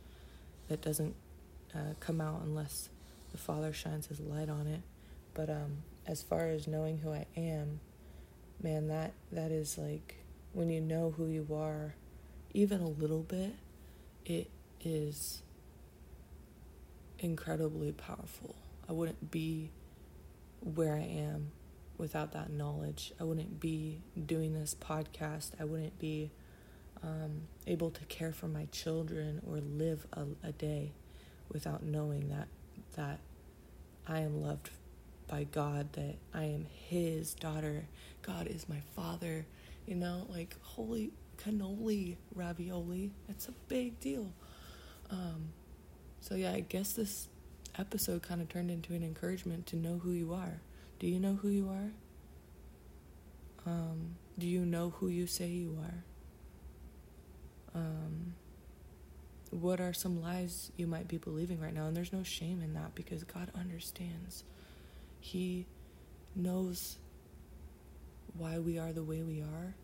that 0.68 0.82
doesn't 0.82 1.14
uh, 1.74 1.94
come 1.98 2.20
out 2.20 2.42
unless 2.44 2.90
the 3.32 3.38
Father 3.38 3.72
shines 3.72 4.06
His 4.06 4.20
light 4.20 4.48
on 4.48 4.66
it. 4.66 4.82
But 5.34 5.50
um, 5.50 5.78
as 6.06 6.22
far 6.22 6.48
as 6.48 6.66
knowing 6.66 6.98
who 6.98 7.12
I 7.12 7.26
am, 7.36 7.80
man, 8.62 8.88
that 8.88 9.12
that 9.32 9.50
is 9.50 9.78
like 9.78 10.16
when 10.52 10.70
you 10.70 10.80
know 10.80 11.12
who 11.16 11.26
you 11.26 11.46
are, 11.52 11.94
even 12.54 12.80
a 12.80 12.88
little 12.88 13.22
bit, 13.22 13.54
it 14.24 14.50
is 14.84 15.42
incredibly 17.18 17.92
powerful. 17.92 18.54
I 18.88 18.92
wouldn't 18.92 19.30
be 19.30 19.70
where 20.74 20.94
I 20.94 21.02
am 21.02 21.52
without 21.96 22.32
that 22.32 22.50
knowledge. 22.50 23.12
I 23.20 23.24
wouldn't 23.24 23.60
be 23.60 24.02
doing 24.26 24.52
this 24.52 24.74
podcast. 24.74 25.52
I 25.60 25.64
wouldn't 25.64 25.98
be 25.98 26.32
um, 27.02 27.42
able 27.66 27.90
to 27.90 28.04
care 28.06 28.32
for 28.32 28.48
my 28.48 28.66
children 28.66 29.40
or 29.46 29.58
live 29.58 30.06
a, 30.12 30.26
a 30.42 30.52
day 30.52 30.92
without 31.52 31.82
knowing 31.82 32.28
that 32.28 32.48
that 32.96 33.20
I 34.06 34.20
am 34.20 34.42
loved 34.42 34.70
by 35.28 35.44
God, 35.44 35.92
that 35.94 36.16
I 36.34 36.44
am 36.44 36.66
His 36.88 37.34
daughter. 37.34 37.86
God 38.22 38.46
is 38.46 38.68
my 38.68 38.80
Father. 38.94 39.46
You 39.86 39.94
know, 39.94 40.26
like 40.28 40.56
holy 40.62 41.12
cannoli 41.38 42.16
ravioli. 42.34 43.12
It's 43.28 43.48
a 43.48 43.52
big 43.68 44.00
deal. 44.00 44.32
Um, 45.10 45.50
so 46.20 46.34
yeah, 46.34 46.52
I 46.52 46.60
guess 46.60 46.92
this 46.92 47.28
episode 47.78 48.22
kind 48.22 48.40
of 48.40 48.48
turned 48.48 48.70
into 48.70 48.94
an 48.94 49.02
encouragement 49.02 49.66
to 49.66 49.76
know 49.76 49.98
who 49.98 50.12
you 50.12 50.32
are. 50.32 50.60
Do 50.98 51.06
you 51.06 51.20
know 51.20 51.34
who 51.34 51.48
you 51.48 51.68
are? 51.68 51.92
Um, 53.66 54.16
do 54.38 54.46
you 54.46 54.64
know 54.64 54.90
who 54.96 55.08
you 55.08 55.26
say 55.26 55.48
you 55.48 55.78
are? 55.82 56.04
Um, 57.74 58.34
what 59.50 59.80
are 59.80 59.92
some 59.92 60.20
lies 60.22 60.70
you 60.76 60.86
might 60.86 61.08
be 61.08 61.18
believing 61.18 61.60
right 61.60 61.74
now? 61.74 61.86
And 61.86 61.96
there's 61.96 62.12
no 62.12 62.22
shame 62.22 62.62
in 62.62 62.74
that 62.74 62.94
because 62.94 63.24
God 63.24 63.50
understands. 63.58 64.44
He 65.20 65.66
knows 66.34 66.96
why 68.36 68.58
we 68.58 68.78
are 68.78 68.92
the 68.92 69.02
way 69.02 69.22
we 69.22 69.40
are, 69.40 69.74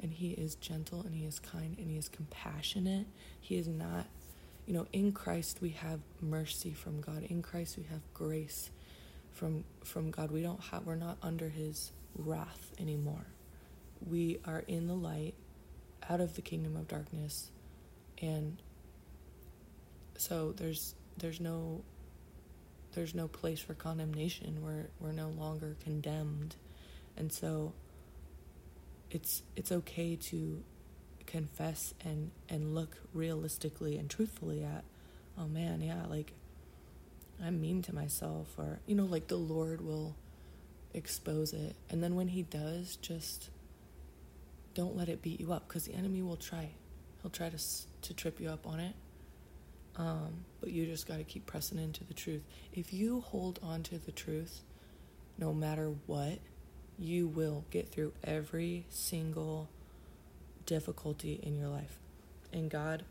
and 0.00 0.12
He 0.12 0.30
is 0.30 0.54
gentle 0.56 1.02
and 1.02 1.14
He 1.14 1.24
is 1.24 1.38
kind 1.38 1.76
and 1.78 1.90
He 1.90 1.96
is 1.96 2.08
compassionate. 2.08 3.06
He 3.40 3.56
is 3.56 3.68
not, 3.68 4.06
you 4.66 4.74
know, 4.74 4.86
in 4.92 5.12
Christ 5.12 5.58
we 5.60 5.70
have 5.70 6.00
mercy 6.20 6.72
from 6.72 7.00
God. 7.00 7.22
In 7.24 7.42
Christ 7.42 7.76
we 7.76 7.84
have 7.84 8.00
grace 8.12 8.70
from 9.32 9.64
from 9.84 10.10
God. 10.10 10.30
We 10.30 10.42
don't 10.42 10.60
have 10.60 10.84
we're 10.84 10.96
not 10.96 11.18
under 11.22 11.48
his 11.48 11.92
wrath 12.16 12.72
anymore. 12.78 13.26
We 14.06 14.40
are 14.44 14.64
in 14.66 14.88
the 14.88 14.94
light, 14.94 15.34
out 16.08 16.20
of 16.20 16.34
the 16.34 16.42
kingdom 16.42 16.76
of 16.76 16.88
darkness, 16.88 17.50
and 18.20 18.60
so 20.16 20.52
there's 20.52 20.94
there's 21.16 21.40
no 21.40 21.82
there's 22.96 23.14
no 23.14 23.28
place 23.28 23.60
for 23.60 23.74
condemnation. 23.74 24.62
We're 24.62 24.88
we're 24.98 25.12
no 25.12 25.28
longer 25.28 25.76
condemned. 25.84 26.56
And 27.16 27.32
so 27.32 27.72
it's 29.10 29.42
it's 29.54 29.70
okay 29.70 30.16
to 30.16 30.62
confess 31.26 31.94
and 32.04 32.30
and 32.48 32.74
look 32.74 32.98
realistically 33.12 33.96
and 33.98 34.08
truthfully 34.08 34.62
at 34.62 34.84
oh 35.38 35.46
man, 35.46 35.82
yeah, 35.82 36.04
like 36.08 36.32
I'm 37.42 37.60
mean 37.60 37.82
to 37.82 37.94
myself, 37.94 38.54
or, 38.58 38.80
you 38.86 38.94
know, 38.94 39.04
like 39.04 39.28
the 39.28 39.36
Lord 39.36 39.80
will 39.80 40.16
expose 40.94 41.52
it. 41.52 41.76
And 41.90 42.02
then 42.02 42.14
when 42.14 42.28
He 42.28 42.42
does, 42.42 42.96
just 42.96 43.50
don't 44.74 44.96
let 44.96 45.08
it 45.08 45.22
beat 45.22 45.40
you 45.40 45.52
up 45.52 45.68
because 45.68 45.84
the 45.84 45.94
enemy 45.94 46.22
will 46.22 46.36
try. 46.36 46.70
He'll 47.22 47.30
try 47.30 47.48
to, 47.48 47.58
to 48.02 48.14
trip 48.14 48.40
you 48.40 48.48
up 48.48 48.66
on 48.66 48.80
it. 48.80 48.94
Um, 49.96 50.44
but 50.60 50.70
you 50.70 50.84
just 50.86 51.08
got 51.08 51.16
to 51.18 51.24
keep 51.24 51.46
pressing 51.46 51.78
into 51.78 52.04
the 52.04 52.14
truth. 52.14 52.42
If 52.72 52.92
you 52.92 53.20
hold 53.20 53.58
on 53.62 53.82
to 53.84 53.98
the 53.98 54.12
truth, 54.12 54.62
no 55.38 55.54
matter 55.54 55.92
what, 56.06 56.38
you 56.98 57.28
will 57.28 57.64
get 57.70 57.90
through 57.90 58.12
every 58.24 58.86
single 58.90 59.68
difficulty 60.66 61.40
in 61.42 61.56
your 61.56 61.68
life. 61.68 61.98
And 62.52 62.70
God, 62.70 63.04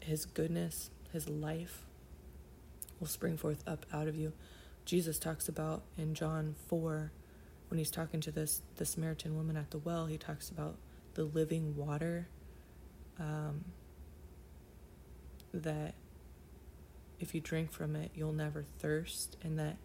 His 0.00 0.24
goodness, 0.24 0.90
His 1.12 1.28
life, 1.28 1.84
will 2.98 3.06
spring 3.06 3.36
forth 3.36 3.62
up 3.66 3.86
out 3.92 4.08
of 4.08 4.16
you. 4.16 4.32
Jesus 4.84 5.18
talks 5.18 5.48
about 5.48 5.82
in 5.96 6.14
John 6.14 6.56
4 6.68 7.12
when 7.68 7.78
he's 7.78 7.90
talking 7.90 8.20
to 8.20 8.32
this 8.32 8.62
the 8.76 8.84
Samaritan 8.84 9.36
woman 9.36 9.56
at 9.56 9.70
the 9.70 9.78
well, 9.78 10.06
he 10.06 10.18
talks 10.18 10.50
about 10.50 10.76
the 11.14 11.22
living 11.22 11.76
water 11.76 12.26
um, 13.18 13.64
that 15.54 15.94
if 17.20 17.34
you 17.34 17.40
drink 17.40 17.70
from 17.70 17.94
it, 17.94 18.10
you'll 18.14 18.32
never 18.32 18.64
thirst, 18.78 19.36
and 19.42 19.58
that 19.58 19.76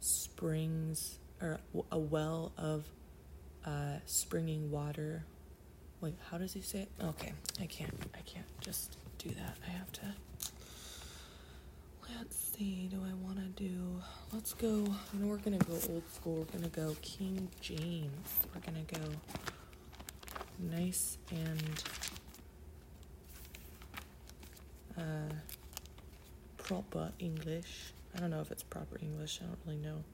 springs 0.00 1.18
or 1.42 1.60
a 1.90 1.98
well 1.98 2.52
of 2.56 2.86
uh, 3.66 3.98
springing 4.06 4.70
water. 4.70 5.24
Wait, 6.00 6.14
how 6.30 6.38
does 6.38 6.52
he 6.52 6.60
say 6.60 6.80
it? 6.80 6.88
Okay, 7.02 7.32
I 7.60 7.66
can't. 7.66 7.94
I 8.14 8.20
can't 8.20 8.46
just 8.60 8.96
do 9.18 9.30
that. 9.30 9.56
I 9.66 9.70
have 9.70 9.90
to. 9.92 10.00
Let's 12.18 12.36
see, 12.36 12.88
do 12.90 12.98
I 12.98 13.14
want 13.26 13.38
to 13.38 13.62
do. 13.62 14.00
Let's 14.32 14.52
go. 14.52 14.68
You 14.68 15.20
know, 15.20 15.26
we're 15.26 15.38
to 15.38 15.50
go 15.64 15.72
old 15.72 16.02
school. 16.12 16.46
We're 16.52 16.60
to 16.60 16.68
go 16.68 16.96
King 17.02 17.48
James. 17.60 18.28
We're 18.54 18.60
to 18.60 18.94
go 18.94 19.06
nice 20.70 21.18
and 21.30 21.82
uh, 24.96 25.34
proper 26.58 27.10
English. 27.18 27.92
I 28.14 28.20
don't 28.20 28.30
know 28.30 28.40
if 28.40 28.50
it's 28.50 28.62
proper 28.62 28.98
English. 29.02 29.40
I 29.42 29.46
don't 29.46 29.58
really 29.66 29.78
know. 29.78 30.04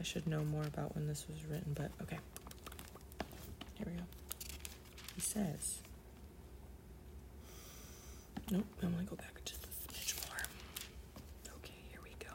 I 0.00 0.02
should 0.02 0.26
know 0.26 0.44
more 0.44 0.64
about 0.64 0.94
when 0.94 1.06
this 1.06 1.26
was 1.28 1.44
written, 1.46 1.72
but 1.74 1.90
okay. 2.02 2.18
Here 3.76 3.86
we 3.86 3.92
go. 3.92 4.04
He 5.14 5.20
says. 5.20 5.80
Nope, 8.50 8.64
I'm 8.82 8.94
to 8.96 9.02
go 9.04 9.16
back 9.16 9.40
just 9.44 9.64
a 9.64 9.68
smidge 9.68 10.28
more. 10.28 10.38
Okay, 11.56 11.74
here 11.90 12.00
we 12.02 12.10
go. 12.24 12.32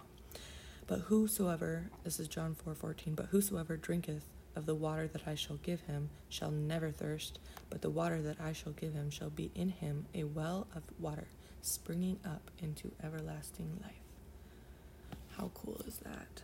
But 0.87 0.99
whosoever, 0.99 1.89
this 2.03 2.19
is 2.19 2.27
John 2.27 2.53
4 2.53 2.75
14, 2.75 3.15
but 3.15 3.27
whosoever 3.27 3.77
drinketh 3.77 4.25
of 4.55 4.65
the 4.65 4.75
water 4.75 5.07
that 5.07 5.27
I 5.27 5.35
shall 5.35 5.55
give 5.57 5.81
him 5.81 6.09
shall 6.29 6.51
never 6.51 6.91
thirst, 6.91 7.39
but 7.69 7.81
the 7.81 7.89
water 7.89 8.21
that 8.21 8.41
I 8.41 8.51
shall 8.51 8.73
give 8.73 8.93
him 8.93 9.09
shall 9.09 9.29
be 9.29 9.51
in 9.55 9.69
him 9.69 10.05
a 10.13 10.25
well 10.25 10.67
of 10.75 10.83
water 10.99 11.27
springing 11.61 12.19
up 12.25 12.51
into 12.59 12.91
everlasting 13.03 13.79
life. 13.81 13.93
How 15.37 15.51
cool 15.53 15.81
is 15.87 15.97
that? 15.97 16.43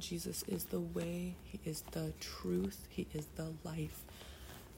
Jesus 0.00 0.42
is 0.48 0.64
the 0.64 0.80
way, 0.80 1.34
He 1.44 1.60
is 1.64 1.82
the 1.92 2.12
truth, 2.20 2.86
He 2.88 3.06
is 3.12 3.26
the 3.36 3.52
life. 3.64 4.04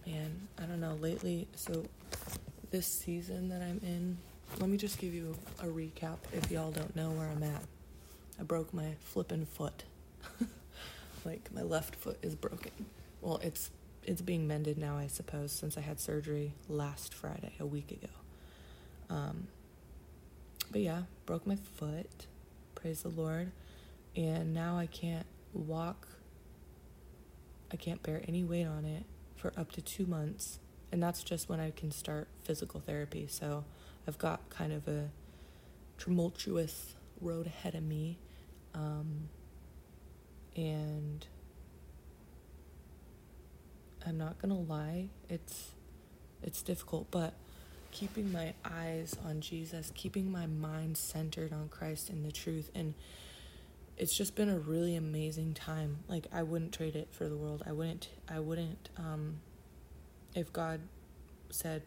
Man, 0.07 0.49
I 0.59 0.63
don't 0.63 0.81
know, 0.81 0.95
lately, 0.95 1.47
so 1.55 1.85
this 2.71 2.87
season 2.87 3.49
that 3.51 3.63
I'm 3.63 3.81
in, 3.85 4.19
let 4.59 4.69
me 4.69 4.77
just 4.77 4.99
give 4.99 5.15
you 5.15 5.37
a 5.61 5.67
recap 5.67 6.19
if 6.33 6.51
y'all 6.51 6.71
don't 6.71 6.95
know 6.97 7.11
where 7.11 7.29
I'm 7.29 7.43
at. 7.43 7.63
I 8.41 8.43
broke 8.43 8.75
my 8.75 8.95
flippin' 9.01 9.47
foot. 9.47 9.85
like 11.25 11.51
my 11.55 11.63
left 11.63 11.95
foot 11.95 12.19
is 12.23 12.35
broken. 12.35 12.73
Well, 13.21 13.41
it's 13.43 13.71
it's 14.05 14.21
being 14.21 14.49
mended 14.49 14.79
now, 14.79 14.97
I 14.97 15.07
suppose, 15.07 15.53
since 15.53 15.79
I 15.79 15.81
had 15.81 16.01
surgery 16.01 16.55
last 16.69 17.15
Friday, 17.15 17.53
a 17.61 17.67
week 17.67 17.93
ago. 17.93 18.13
Um, 19.09 19.47
but 20.73 20.81
yeah, 20.81 21.03
broke 21.27 21.47
my 21.47 21.57
foot. 21.57 22.27
Praise 22.75 23.03
the 23.03 23.11
Lord. 23.11 23.53
And 24.17 24.53
now 24.53 24.79
I 24.79 24.87
can't 24.87 25.27
walk. 25.53 26.09
I 27.73 27.77
can't 27.77 28.03
bear 28.03 28.23
any 28.29 28.45
weight 28.45 28.67
on 28.67 28.85
it 28.85 29.05
for 29.37 29.53
up 29.57 29.73
to 29.73 29.81
two 29.81 30.07
months. 30.07 30.59
And 30.91 31.03
that's 31.03 31.23
just 31.23 31.49
when 31.49 31.59
I 31.61 31.71
can 31.71 31.91
start 31.91 32.29
physical 32.45 32.81
therapy. 32.81 33.27
So 33.29 33.65
I've 34.07 34.19
got 34.19 34.51
kind 34.51 34.73
of 34.73 34.87
a 34.89 35.09
tumultuous 35.99 36.95
road 37.21 37.47
ahead 37.47 37.75
of 37.75 37.83
me. 37.83 38.19
Um, 38.75 39.29
and 40.57 41.27
I'm 44.07 44.19
not 44.19 44.41
gonna 44.41 44.59
lie, 44.59 45.09
it's 45.29 45.71
it's 46.43 46.61
difficult, 46.61 47.11
but 47.11 47.35
keeping 47.93 48.33
my 48.33 48.55
eyes 48.65 49.17
on 49.25 49.41
Jesus, 49.41 49.93
keeping 49.95 50.31
my 50.33 50.47
mind 50.47 50.97
centered 50.97 51.53
on 51.53 51.69
Christ 51.69 52.11
and 52.11 52.25
the 52.25 52.33
truth 52.33 52.71
and 52.75 52.95
it's 53.97 54.17
just 54.17 54.35
been 54.35 54.49
a 54.49 54.59
really 54.59 54.97
amazing 54.97 55.55
time. 55.55 55.99
Like 56.09 56.27
I 56.33 56.43
wouldn't 56.43 56.73
trade 56.73 56.97
it 56.97 57.09
for 57.13 57.29
the 57.29 57.37
world. 57.37 57.63
I 57.67 57.73
wouldn't 57.73 58.09
I 58.29 58.41
wouldn't 58.41 58.89
um 58.97 59.41
if 60.35 60.53
God 60.53 60.81
said, 61.51 61.83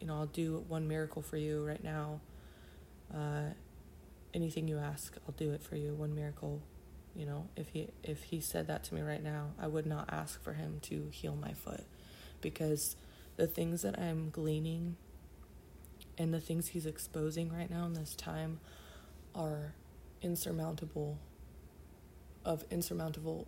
you 0.00 0.06
know, 0.06 0.14
I'll 0.14 0.26
do 0.26 0.64
one 0.68 0.86
miracle 0.86 1.22
for 1.22 1.36
you 1.36 1.64
right 1.64 1.82
now. 1.82 2.20
Uh 3.12 3.50
anything 4.32 4.68
you 4.68 4.78
ask, 4.78 5.16
I'll 5.26 5.34
do 5.34 5.52
it 5.52 5.62
for 5.62 5.76
you. 5.76 5.94
One 5.94 6.14
miracle 6.14 6.60
you 7.16 7.26
know, 7.26 7.48
if 7.56 7.68
he 7.68 7.88
if 8.02 8.24
he 8.24 8.40
said 8.40 8.66
that 8.66 8.84
to 8.84 8.94
me 8.94 9.00
right 9.00 9.22
now, 9.22 9.50
I 9.58 9.68
would 9.68 9.86
not 9.86 10.12
ask 10.12 10.42
for 10.42 10.54
him 10.54 10.80
to 10.82 11.08
heal 11.10 11.36
my 11.36 11.52
foot 11.52 11.84
because 12.40 12.96
the 13.36 13.46
things 13.46 13.82
that 13.82 13.98
I'm 13.98 14.30
gleaning 14.30 14.96
and 16.18 16.34
the 16.34 16.40
things 16.40 16.68
he's 16.68 16.86
exposing 16.86 17.52
right 17.52 17.70
now 17.70 17.86
in 17.86 17.94
this 17.94 18.14
time 18.14 18.60
are 19.34 19.74
insurmountable 20.24 21.18
of 22.44 22.64
insurmountable 22.70 23.46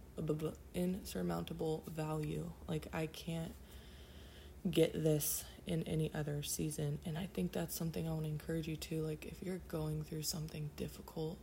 insurmountable 0.75 1.83
value. 1.89 2.51
Like 2.69 2.87
I 2.93 3.07
can't 3.07 3.55
get 4.71 4.93
this 4.93 5.45
in 5.67 5.83
any 5.85 6.13
other 6.15 6.43
season 6.43 6.99
and 7.05 7.17
I 7.19 7.29
think 7.33 7.53
that's 7.53 7.75
something 7.75 8.09
I 8.09 8.13
want 8.13 8.25
to 8.25 8.31
encourage 8.31 8.69
you 8.69 8.77
to 8.77 9.03
like 9.03 9.25
if 9.27 9.43
you're 9.43 9.61
going 9.69 10.05
through 10.05 10.23
something 10.23 10.71
difficult 10.77 11.39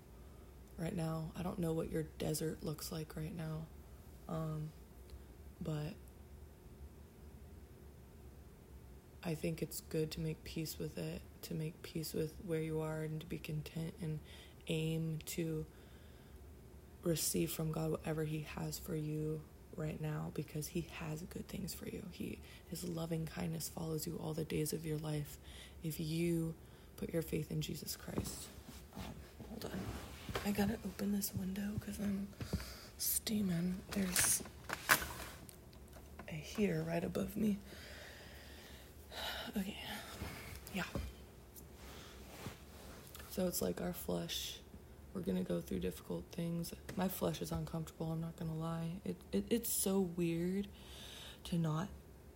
right 0.77 0.95
now. 0.95 1.31
I 1.37 1.43
don't 1.43 1.59
know 1.59 1.73
what 1.73 1.91
your 1.91 2.03
desert 2.17 2.63
looks 2.63 2.91
like 2.91 3.15
right 3.15 3.35
now. 3.35 3.65
Um, 4.29 4.69
but 5.61 5.93
I 9.23 9.35
think 9.35 9.61
it's 9.61 9.81
good 9.81 10.11
to 10.11 10.19
make 10.19 10.43
peace 10.43 10.77
with 10.79 10.97
it, 10.97 11.21
to 11.43 11.53
make 11.53 11.81
peace 11.81 12.13
with 12.13 12.33
where 12.45 12.59
you 12.59 12.81
are 12.81 13.03
and 13.03 13.19
to 13.21 13.25
be 13.25 13.37
content 13.37 13.93
and 14.01 14.19
aim 14.67 15.19
to 15.25 15.65
receive 17.03 17.51
from 17.51 17.71
God 17.71 17.91
whatever 17.91 18.23
he 18.23 18.45
has 18.55 18.79
for 18.79 18.95
you 18.95 19.41
right 19.75 19.99
now 20.01 20.31
because 20.33 20.67
he 20.67 20.87
has 20.99 21.21
good 21.23 21.47
things 21.47 21.73
for 21.73 21.85
you. 21.85 22.03
He 22.11 22.39
his 22.69 22.83
loving 22.83 23.25
kindness 23.25 23.69
follows 23.69 24.07
you 24.07 24.19
all 24.23 24.33
the 24.33 24.45
days 24.45 24.73
of 24.73 24.85
your 24.85 24.97
life 24.97 25.37
if 25.83 25.99
you 25.99 26.53
put 26.97 27.11
your 27.13 27.21
faith 27.21 27.51
in 27.51 27.61
Jesus 27.61 27.95
Christ. 27.95 28.47
Um, 28.95 29.03
hold 29.49 29.65
on. 29.65 29.79
I 30.45 30.51
gotta 30.51 30.77
open 30.85 31.11
this 31.11 31.31
window 31.37 31.69
because 31.79 31.99
I'm 31.99 32.27
steaming. 32.97 33.75
There's 33.91 34.43
a 36.29 36.33
heater 36.33 36.83
right 36.87 37.03
above 37.03 37.35
me. 37.35 37.57
Okay, 39.55 39.77
yeah. 40.73 40.83
So 43.33 43.47
it's 43.47 43.63
like 43.63 43.81
our 43.81 43.93
flesh. 43.93 44.59
We're 45.15 45.21
gonna 45.21 45.41
go 45.41 45.59
through 45.59 45.79
difficult 45.79 46.23
things. 46.31 46.71
My 46.95 47.07
flesh 47.07 47.41
is 47.41 47.51
uncomfortable. 47.51 48.11
I'm 48.11 48.21
not 48.21 48.37
gonna 48.37 48.53
lie. 48.53 48.91
It, 49.03 49.15
it 49.31 49.45
it's 49.49 49.73
so 49.73 50.01
weird 50.15 50.67
to 51.45 51.57
not 51.57 51.87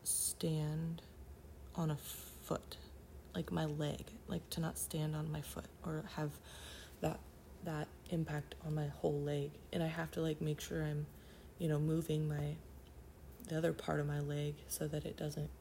stand 0.03 1.03
on 1.75 1.91
a 1.91 1.97
foot, 1.97 2.77
like 3.35 3.51
my 3.51 3.65
leg, 3.65 4.05
like 4.27 4.49
to 4.49 4.59
not 4.59 4.79
stand 4.79 5.15
on 5.15 5.31
my 5.31 5.41
foot 5.41 5.67
or 5.85 6.03
have 6.15 6.31
that 7.01 7.19
that 7.63 7.87
impact 8.09 8.55
on 8.65 8.73
my 8.73 8.87
whole 8.87 9.21
leg 9.21 9.51
and 9.71 9.83
I 9.83 9.87
have 9.87 10.09
to 10.11 10.21
like 10.21 10.41
make 10.41 10.59
sure 10.59 10.81
I'm 10.83 11.05
you 11.59 11.67
know 11.67 11.79
moving 11.79 12.27
my 12.27 12.55
the 13.49 13.57
other 13.59 13.71
part 13.71 13.99
of 13.99 14.07
my 14.07 14.19
leg 14.19 14.55
so 14.67 14.87
that 14.87 15.05
it 15.05 15.15
doesn't 15.15 15.51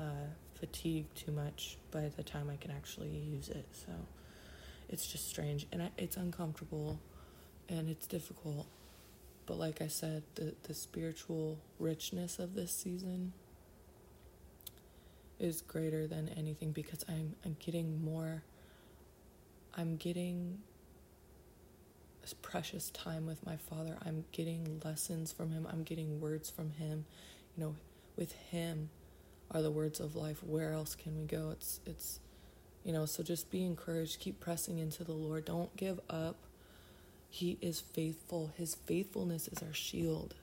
uh, 0.00 0.28
fatigue 0.54 1.04
too 1.14 1.32
much 1.32 1.76
by 1.90 2.10
the 2.16 2.22
time 2.22 2.48
I 2.48 2.56
can 2.56 2.70
actually 2.70 3.10
use 3.10 3.50
it 3.50 3.66
so 3.72 3.92
it's 4.92 5.06
just 5.06 5.28
strange 5.28 5.66
and 5.72 5.82
I, 5.82 5.90
it's 5.96 6.16
uncomfortable 6.16 7.00
and 7.68 7.88
it's 7.88 8.06
difficult 8.06 8.66
but 9.46 9.58
like 9.58 9.82
I 9.82 9.88
said 9.88 10.22
the 10.34 10.54
the 10.64 10.74
spiritual 10.74 11.58
richness 11.78 12.38
of 12.38 12.54
this 12.54 12.70
season 12.72 13.32
is 15.40 15.60
greater 15.62 16.06
than 16.06 16.28
anything 16.36 16.72
because 16.72 17.04
I'm 17.08 17.34
I'm 17.44 17.56
getting 17.58 18.04
more 18.04 18.42
I'm 19.74 19.96
getting 19.96 20.58
this 22.22 22.34
precious 22.34 22.90
time 22.90 23.26
with 23.26 23.44
my 23.44 23.56
father. 23.56 23.98
I'm 24.04 24.24
getting 24.32 24.80
lessons 24.84 25.32
from 25.32 25.50
him. 25.50 25.66
I'm 25.70 25.82
getting 25.82 26.20
words 26.20 26.48
from 26.48 26.70
him. 26.70 27.04
You 27.56 27.64
know, 27.64 27.74
with 28.16 28.32
him 28.32 28.90
are 29.50 29.60
the 29.60 29.70
words 29.70 30.00
of 30.00 30.16
life. 30.16 30.42
Where 30.42 30.72
else 30.72 30.94
can 30.94 31.18
we 31.18 31.24
go? 31.24 31.50
It's 31.50 31.80
it's 31.84 32.20
you 32.84 32.92
know, 32.92 33.06
so 33.06 33.22
just 33.22 33.50
be 33.50 33.64
encouraged, 33.64 34.20
keep 34.20 34.40
pressing 34.40 34.78
into 34.78 35.04
the 35.04 35.12
Lord. 35.12 35.44
Don't 35.44 35.74
give 35.76 36.00
up. 36.10 36.36
He 37.30 37.58
is 37.60 37.80
faithful. 37.80 38.52
His 38.56 38.74
faithfulness 38.74 39.48
is 39.48 39.62
our 39.62 39.72
shield. 39.72 40.34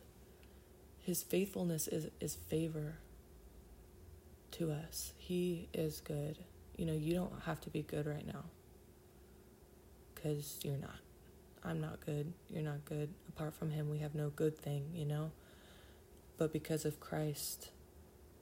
His 1.01 1.21
faithfulness 1.23 1.87
is 1.87 2.07
is 2.19 2.35
favor 2.35 2.95
to 4.51 4.71
us. 4.71 5.13
He 5.17 5.67
is 5.73 6.01
good. 6.01 6.37
You 6.77 6.85
know, 6.85 6.93
you 6.93 7.13
don't 7.13 7.33
have 7.45 7.61
to 7.61 7.69
be 7.69 7.81
good 7.81 8.05
right 8.05 8.25
now. 8.25 8.45
Cuz 10.15 10.59
you're 10.63 10.77
not. 10.77 10.99
I'm 11.63 11.81
not 11.81 11.99
good, 12.05 12.33
you're 12.49 12.63
not 12.63 12.85
good. 12.85 13.09
Apart 13.29 13.53
from 13.53 13.71
Him, 13.71 13.89
we 13.89 13.99
have 13.99 14.15
no 14.15 14.29
good 14.29 14.57
thing, 14.57 14.91
you 14.93 15.05
know? 15.05 15.31
But 16.37 16.53
because 16.53 16.85
of 16.85 16.99
Christ, 16.99 17.69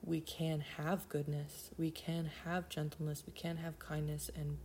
we 0.08 0.22
can 0.22 0.62
have 0.78 1.08
goodness, 1.10 1.70
we 1.78 1.91
can 1.91 2.32
have 2.46 2.70
gentleness, 2.70 3.24
we 3.28 3.34
can 3.34 3.58
have 3.58 3.78
kindness, 3.78 4.32
and 4.34 4.58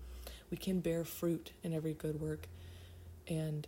we 0.50 0.56
can 0.56 0.80
bear 0.80 1.04
fruit 1.04 1.52
in 1.64 1.74
every 1.74 1.94
good 1.94 2.20
work. 2.20 2.46
And 3.26 3.66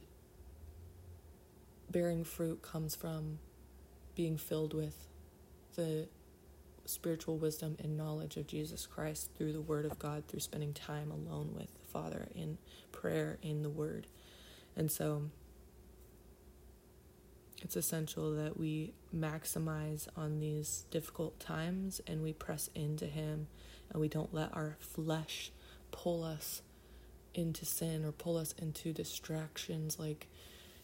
bearing 1.91 2.25
fruit 2.25 2.63
comes 2.63 2.95
from 2.95 3.41
being 4.15 4.37
filled 4.39 4.73
with 4.73 5.09
the 5.75 6.07
spiritual 6.85 7.39
wisdom 7.39 7.77
and 7.83 7.97
knowledge 7.97 8.37
of 8.37 8.47
Jesus 8.47 8.87
Christ 8.87 9.31
through 9.37 9.53
the 9.53 9.61
Word 9.61 9.85
of 9.85 9.99
God, 9.99 10.25
through 10.29 10.41
spending 10.41 10.73
time 10.73 11.11
alone 11.11 11.51
with 11.55 11.73
the 11.75 11.89
Father 11.89 12.29
in 12.37 12.59
prayer, 12.93 13.39
in 13.43 13.63
the 13.63 13.71
Word. 13.71 14.07
And 14.77 14.93
so 14.93 15.31
it's 17.63 17.77
essential 17.77 18.35
that 18.35 18.59
we 18.59 18.93
maximize 19.15 20.09
on 20.17 20.41
these 20.41 20.85
difficult 20.91 21.39
times 21.41 22.01
and 22.07 22.23
we 22.23 22.33
press 22.33 22.69
into 22.75 23.07
Him 23.07 23.47
and 23.91 24.01
we 24.01 24.09
don't 24.09 24.35
let 24.35 24.55
our 24.55 24.77
flesh 24.81 25.51
pull 25.91 26.25
us 26.25 26.63
into 27.35 27.65
sin 27.65 28.05
or 28.05 28.13
pull 28.13 28.37
us 28.37 28.55
into 28.59 28.93
distractions. 28.93 29.99
Like, 29.99 30.29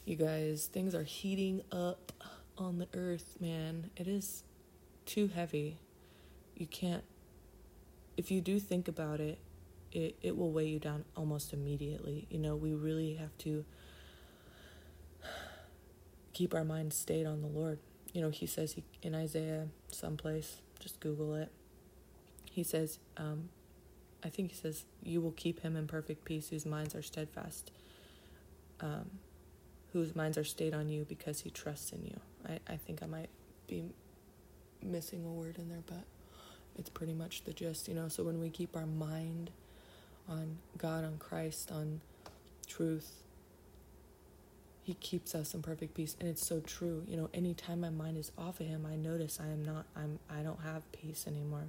you 0.04 0.16
guys, 0.16 0.66
things 0.72 0.94
are 0.94 1.04
heating 1.04 1.62
up 1.70 2.12
on 2.56 2.78
the 2.78 2.88
earth, 2.94 3.36
man. 3.40 3.90
It 3.96 4.08
is 4.08 4.44
too 5.06 5.28
heavy. 5.28 5.78
You 6.56 6.66
can't, 6.66 7.04
if 8.16 8.30
you 8.30 8.40
do 8.40 8.58
think 8.58 8.88
about 8.88 9.20
it, 9.20 9.38
it, 9.92 10.16
it 10.22 10.36
will 10.36 10.52
weigh 10.52 10.66
you 10.66 10.78
down 10.78 11.04
almost 11.16 11.52
immediately. 11.52 12.26
You 12.30 12.38
know, 12.38 12.54
we 12.56 12.74
really 12.74 13.14
have 13.14 13.36
to 13.38 13.64
keep 16.32 16.54
our 16.54 16.64
minds 16.64 16.96
stayed 16.96 17.26
on 17.26 17.42
the 17.42 17.48
Lord. 17.48 17.78
You 18.12 18.22
know, 18.22 18.30
he 18.30 18.46
says 18.46 18.72
he, 18.72 18.84
in 19.02 19.14
Isaiah 19.14 19.68
someplace, 19.88 20.60
just 20.78 21.00
Google 21.00 21.34
it. 21.34 21.50
He 22.50 22.62
says, 22.62 22.98
um, 23.16 23.50
I 24.24 24.28
think 24.28 24.50
he 24.50 24.56
says, 24.56 24.84
You 25.02 25.20
will 25.20 25.32
keep 25.32 25.60
him 25.60 25.76
in 25.76 25.86
perfect 25.86 26.24
peace 26.24 26.48
whose 26.48 26.66
minds 26.66 26.94
are 26.94 27.02
steadfast, 27.02 27.70
um, 28.80 29.10
whose 29.92 30.14
minds 30.14 30.36
are 30.36 30.44
stayed 30.44 30.74
on 30.74 30.88
you 30.88 31.04
because 31.08 31.40
he 31.40 31.50
trusts 31.50 31.92
in 31.92 32.04
you. 32.04 32.20
I, 32.48 32.58
I 32.72 32.76
think 32.76 33.02
I 33.02 33.06
might 33.06 33.30
be 33.66 33.84
missing 34.82 35.24
a 35.24 35.28
word 35.28 35.58
in 35.58 35.68
there, 35.68 35.82
but 35.86 36.04
it's 36.78 36.90
pretty 36.90 37.14
much 37.14 37.44
the 37.44 37.52
gist, 37.52 37.88
you 37.88 37.94
know. 37.94 38.08
So 38.08 38.24
when 38.24 38.40
we 38.40 38.50
keep 38.50 38.76
our 38.76 38.86
mind 38.86 39.50
on 40.28 40.58
God, 40.78 41.04
on 41.04 41.18
Christ, 41.18 41.70
on 41.70 42.00
truth, 42.66 43.22
He 44.90 44.94
keeps 44.94 45.36
us 45.36 45.54
in 45.54 45.62
perfect 45.62 45.94
peace, 45.94 46.16
and 46.18 46.28
it's 46.28 46.44
so 46.44 46.58
true. 46.58 47.04
You 47.06 47.16
know, 47.16 47.30
anytime 47.32 47.80
my 47.80 47.90
mind 47.90 48.18
is 48.18 48.32
off 48.36 48.58
of 48.58 48.66
Him, 48.66 48.84
I 48.84 48.96
notice 48.96 49.38
I 49.40 49.46
am 49.46 49.64
not. 49.64 49.86
I'm. 49.94 50.18
I 50.28 50.42
don't 50.42 50.62
have 50.62 50.82
peace 50.90 51.26
anymore. 51.28 51.66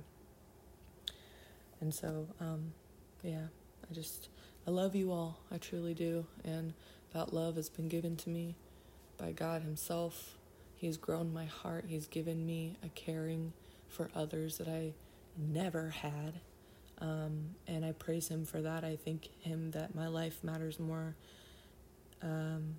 And 1.79 1.93
so, 1.93 2.25
um, 2.39 2.73
yeah, 3.21 3.45
I 3.87 3.93
just 3.93 4.29
I 4.65 4.71
love 4.71 4.95
you 4.95 5.11
all. 5.11 5.37
I 5.51 5.59
truly 5.59 5.93
do, 5.93 6.25
and 6.43 6.73
that 7.13 7.31
love 7.31 7.57
has 7.57 7.69
been 7.69 7.89
given 7.89 8.15
to 8.17 8.29
me 8.31 8.55
by 9.19 9.33
God 9.33 9.61
Himself. 9.61 10.39
He's 10.73 10.97
grown 10.97 11.31
my 11.31 11.45
heart. 11.45 11.85
He's 11.87 12.07
given 12.07 12.43
me 12.43 12.75
a 12.83 12.89
caring 12.89 13.53
for 13.87 14.09
others 14.15 14.57
that 14.57 14.67
I 14.67 14.93
never 15.37 15.91
had. 15.91 16.39
Um, 16.97 17.51
and 17.67 17.85
I 17.85 17.91
praise 17.91 18.29
Him 18.29 18.45
for 18.45 18.63
that. 18.63 18.83
I 18.83 18.95
thank 18.95 19.29
Him 19.41 19.69
that 19.73 19.93
my 19.93 20.07
life 20.07 20.43
matters 20.43 20.79
more. 20.79 21.15
Um, 22.23 22.77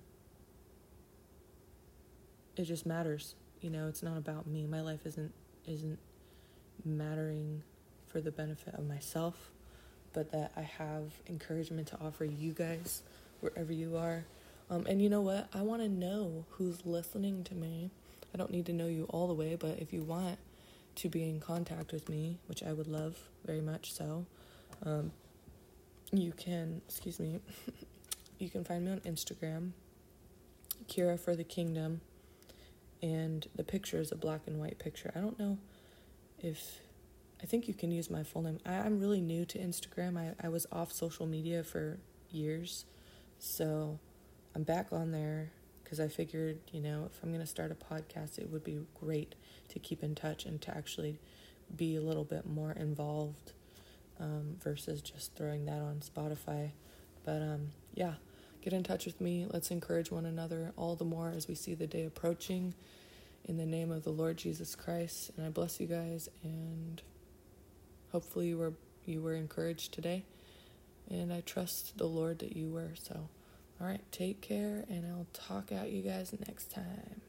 it 2.55 2.63
just 2.63 2.85
matters. 2.85 3.35
You 3.61 3.69
know, 3.69 3.87
it's 3.87 4.03
not 4.03 4.17
about 4.17 4.47
me. 4.47 4.65
My 4.65 4.81
life 4.81 5.05
isn't 5.05 5.33
isn't 5.65 5.99
mattering 6.85 7.63
for 8.07 8.21
the 8.21 8.31
benefit 8.31 8.75
of 8.75 8.87
myself, 8.87 9.51
but 10.13 10.31
that 10.31 10.51
I 10.55 10.61
have 10.61 11.11
encouragement 11.27 11.87
to 11.89 11.99
offer 11.99 12.25
you 12.25 12.51
guys 12.51 13.01
wherever 13.39 13.73
you 13.73 13.97
are. 13.97 14.23
Um, 14.69 14.85
and 14.87 15.01
you 15.01 15.09
know 15.09 15.21
what? 15.21 15.47
I 15.53 15.61
want 15.61 15.81
to 15.81 15.89
know 15.89 16.45
who's 16.51 16.85
listening 16.85 17.43
to 17.45 17.55
me. 17.55 17.91
I 18.33 18.37
don't 18.37 18.51
need 18.51 18.65
to 18.67 18.73
know 18.73 18.87
you 18.87 19.05
all 19.09 19.27
the 19.27 19.33
way, 19.33 19.55
but 19.55 19.79
if 19.79 19.93
you 19.93 20.01
want 20.01 20.37
to 20.95 21.09
be 21.09 21.27
in 21.27 21.39
contact 21.39 21.91
with 21.91 22.09
me, 22.09 22.37
which 22.47 22.63
I 22.63 22.73
would 22.73 22.87
love 22.87 23.17
very 23.45 23.61
much 23.61 23.93
so, 23.93 24.25
um, 24.85 25.11
you 26.11 26.31
can, 26.31 26.81
excuse 26.87 27.19
me, 27.19 27.39
you 28.39 28.49
can 28.49 28.63
find 28.63 28.85
me 28.85 28.91
on 28.91 28.99
Instagram, 29.01 29.71
Kira 30.87 31.19
for 31.19 31.35
the 31.35 31.43
Kingdom, 31.43 32.01
and 33.03 33.45
the 33.53 33.65
picture 33.65 33.99
is 33.99 34.13
a 34.13 34.15
black 34.15 34.41
and 34.47 34.59
white 34.59 34.79
picture. 34.79 35.11
I 35.13 35.19
don't 35.19 35.37
know 35.37 35.57
if, 36.39 36.79
I 37.41 37.45
think 37.45 37.67
you 37.67 37.73
can 37.73 37.91
use 37.91 38.09
my 38.09 38.23
full 38.23 38.43
name. 38.43 38.59
I, 38.65 38.75
I'm 38.75 38.99
really 38.99 39.19
new 39.19 39.43
to 39.45 39.59
Instagram. 39.59 40.17
I, 40.17 40.33
I 40.43 40.47
was 40.47 40.65
off 40.71 40.93
social 40.93 41.25
media 41.25 41.63
for 41.63 41.99
years, 42.31 42.85
so 43.39 43.99
I'm 44.55 44.63
back 44.63 44.87
on 44.93 45.11
there 45.11 45.51
because 45.83 45.99
I 45.99 46.07
figured, 46.07 46.59
you 46.71 46.79
know, 46.79 47.09
if 47.11 47.21
I'm 47.21 47.29
going 47.29 47.41
to 47.41 47.47
start 47.47 47.71
a 47.71 47.93
podcast, 47.93 48.39
it 48.39 48.49
would 48.49 48.63
be 48.63 48.79
great 48.99 49.35
to 49.67 49.79
keep 49.79 50.01
in 50.01 50.15
touch 50.15 50.45
and 50.45 50.61
to 50.61 50.75
actually 50.75 51.19
be 51.75 51.97
a 51.97 52.01
little 52.01 52.23
bit 52.23 52.45
more 52.45 52.71
involved 52.71 53.51
um, 54.17 54.55
versus 54.63 55.01
just 55.01 55.35
throwing 55.35 55.65
that 55.65 55.81
on 55.81 55.99
Spotify. 55.99 56.71
But 57.25 57.41
um, 57.41 57.71
yeah, 57.93 58.13
get 58.63 58.73
in 58.73 58.83
touch 58.83 59.05
with 59.05 59.19
me. 59.19 59.45
Let's 59.49 59.71
encourage 59.71 60.11
one 60.11 60.25
another 60.25 60.71
all 60.77 60.95
the 60.95 61.05
more 61.05 61.29
as 61.35 61.47
we 61.47 61.55
see 61.55 61.73
the 61.73 61.87
day 61.87 62.05
approaching. 62.05 62.73
In 63.45 63.57
the 63.57 63.65
name 63.65 63.91
of 63.91 64.03
the 64.03 64.09
Lord 64.09 64.37
Jesus 64.37 64.73
Christ, 64.73 65.31
and 65.35 65.45
I 65.45 65.49
bless 65.49 65.79
you 65.81 65.85
guys, 65.85 66.29
and 66.43 67.01
hopefully 68.13 68.47
you 68.47 68.57
were 68.57 68.73
you 69.05 69.21
were 69.21 69.33
encouraged 69.33 69.93
today, 69.93 70.23
and 71.09 71.33
I 71.33 71.41
trust 71.41 71.97
the 71.97 72.07
Lord 72.07 72.39
that 72.39 72.55
you 72.55 72.69
were. 72.69 72.91
So. 72.95 73.27
All 73.81 73.87
right, 73.87 74.01
take 74.11 74.39
care, 74.39 74.85
and 74.87 75.05
I'll 75.05 75.27
talk 75.33 75.71
out 75.71 75.91
you 75.91 76.03
guys 76.03 76.33
next 76.47 76.71
time. 76.71 77.21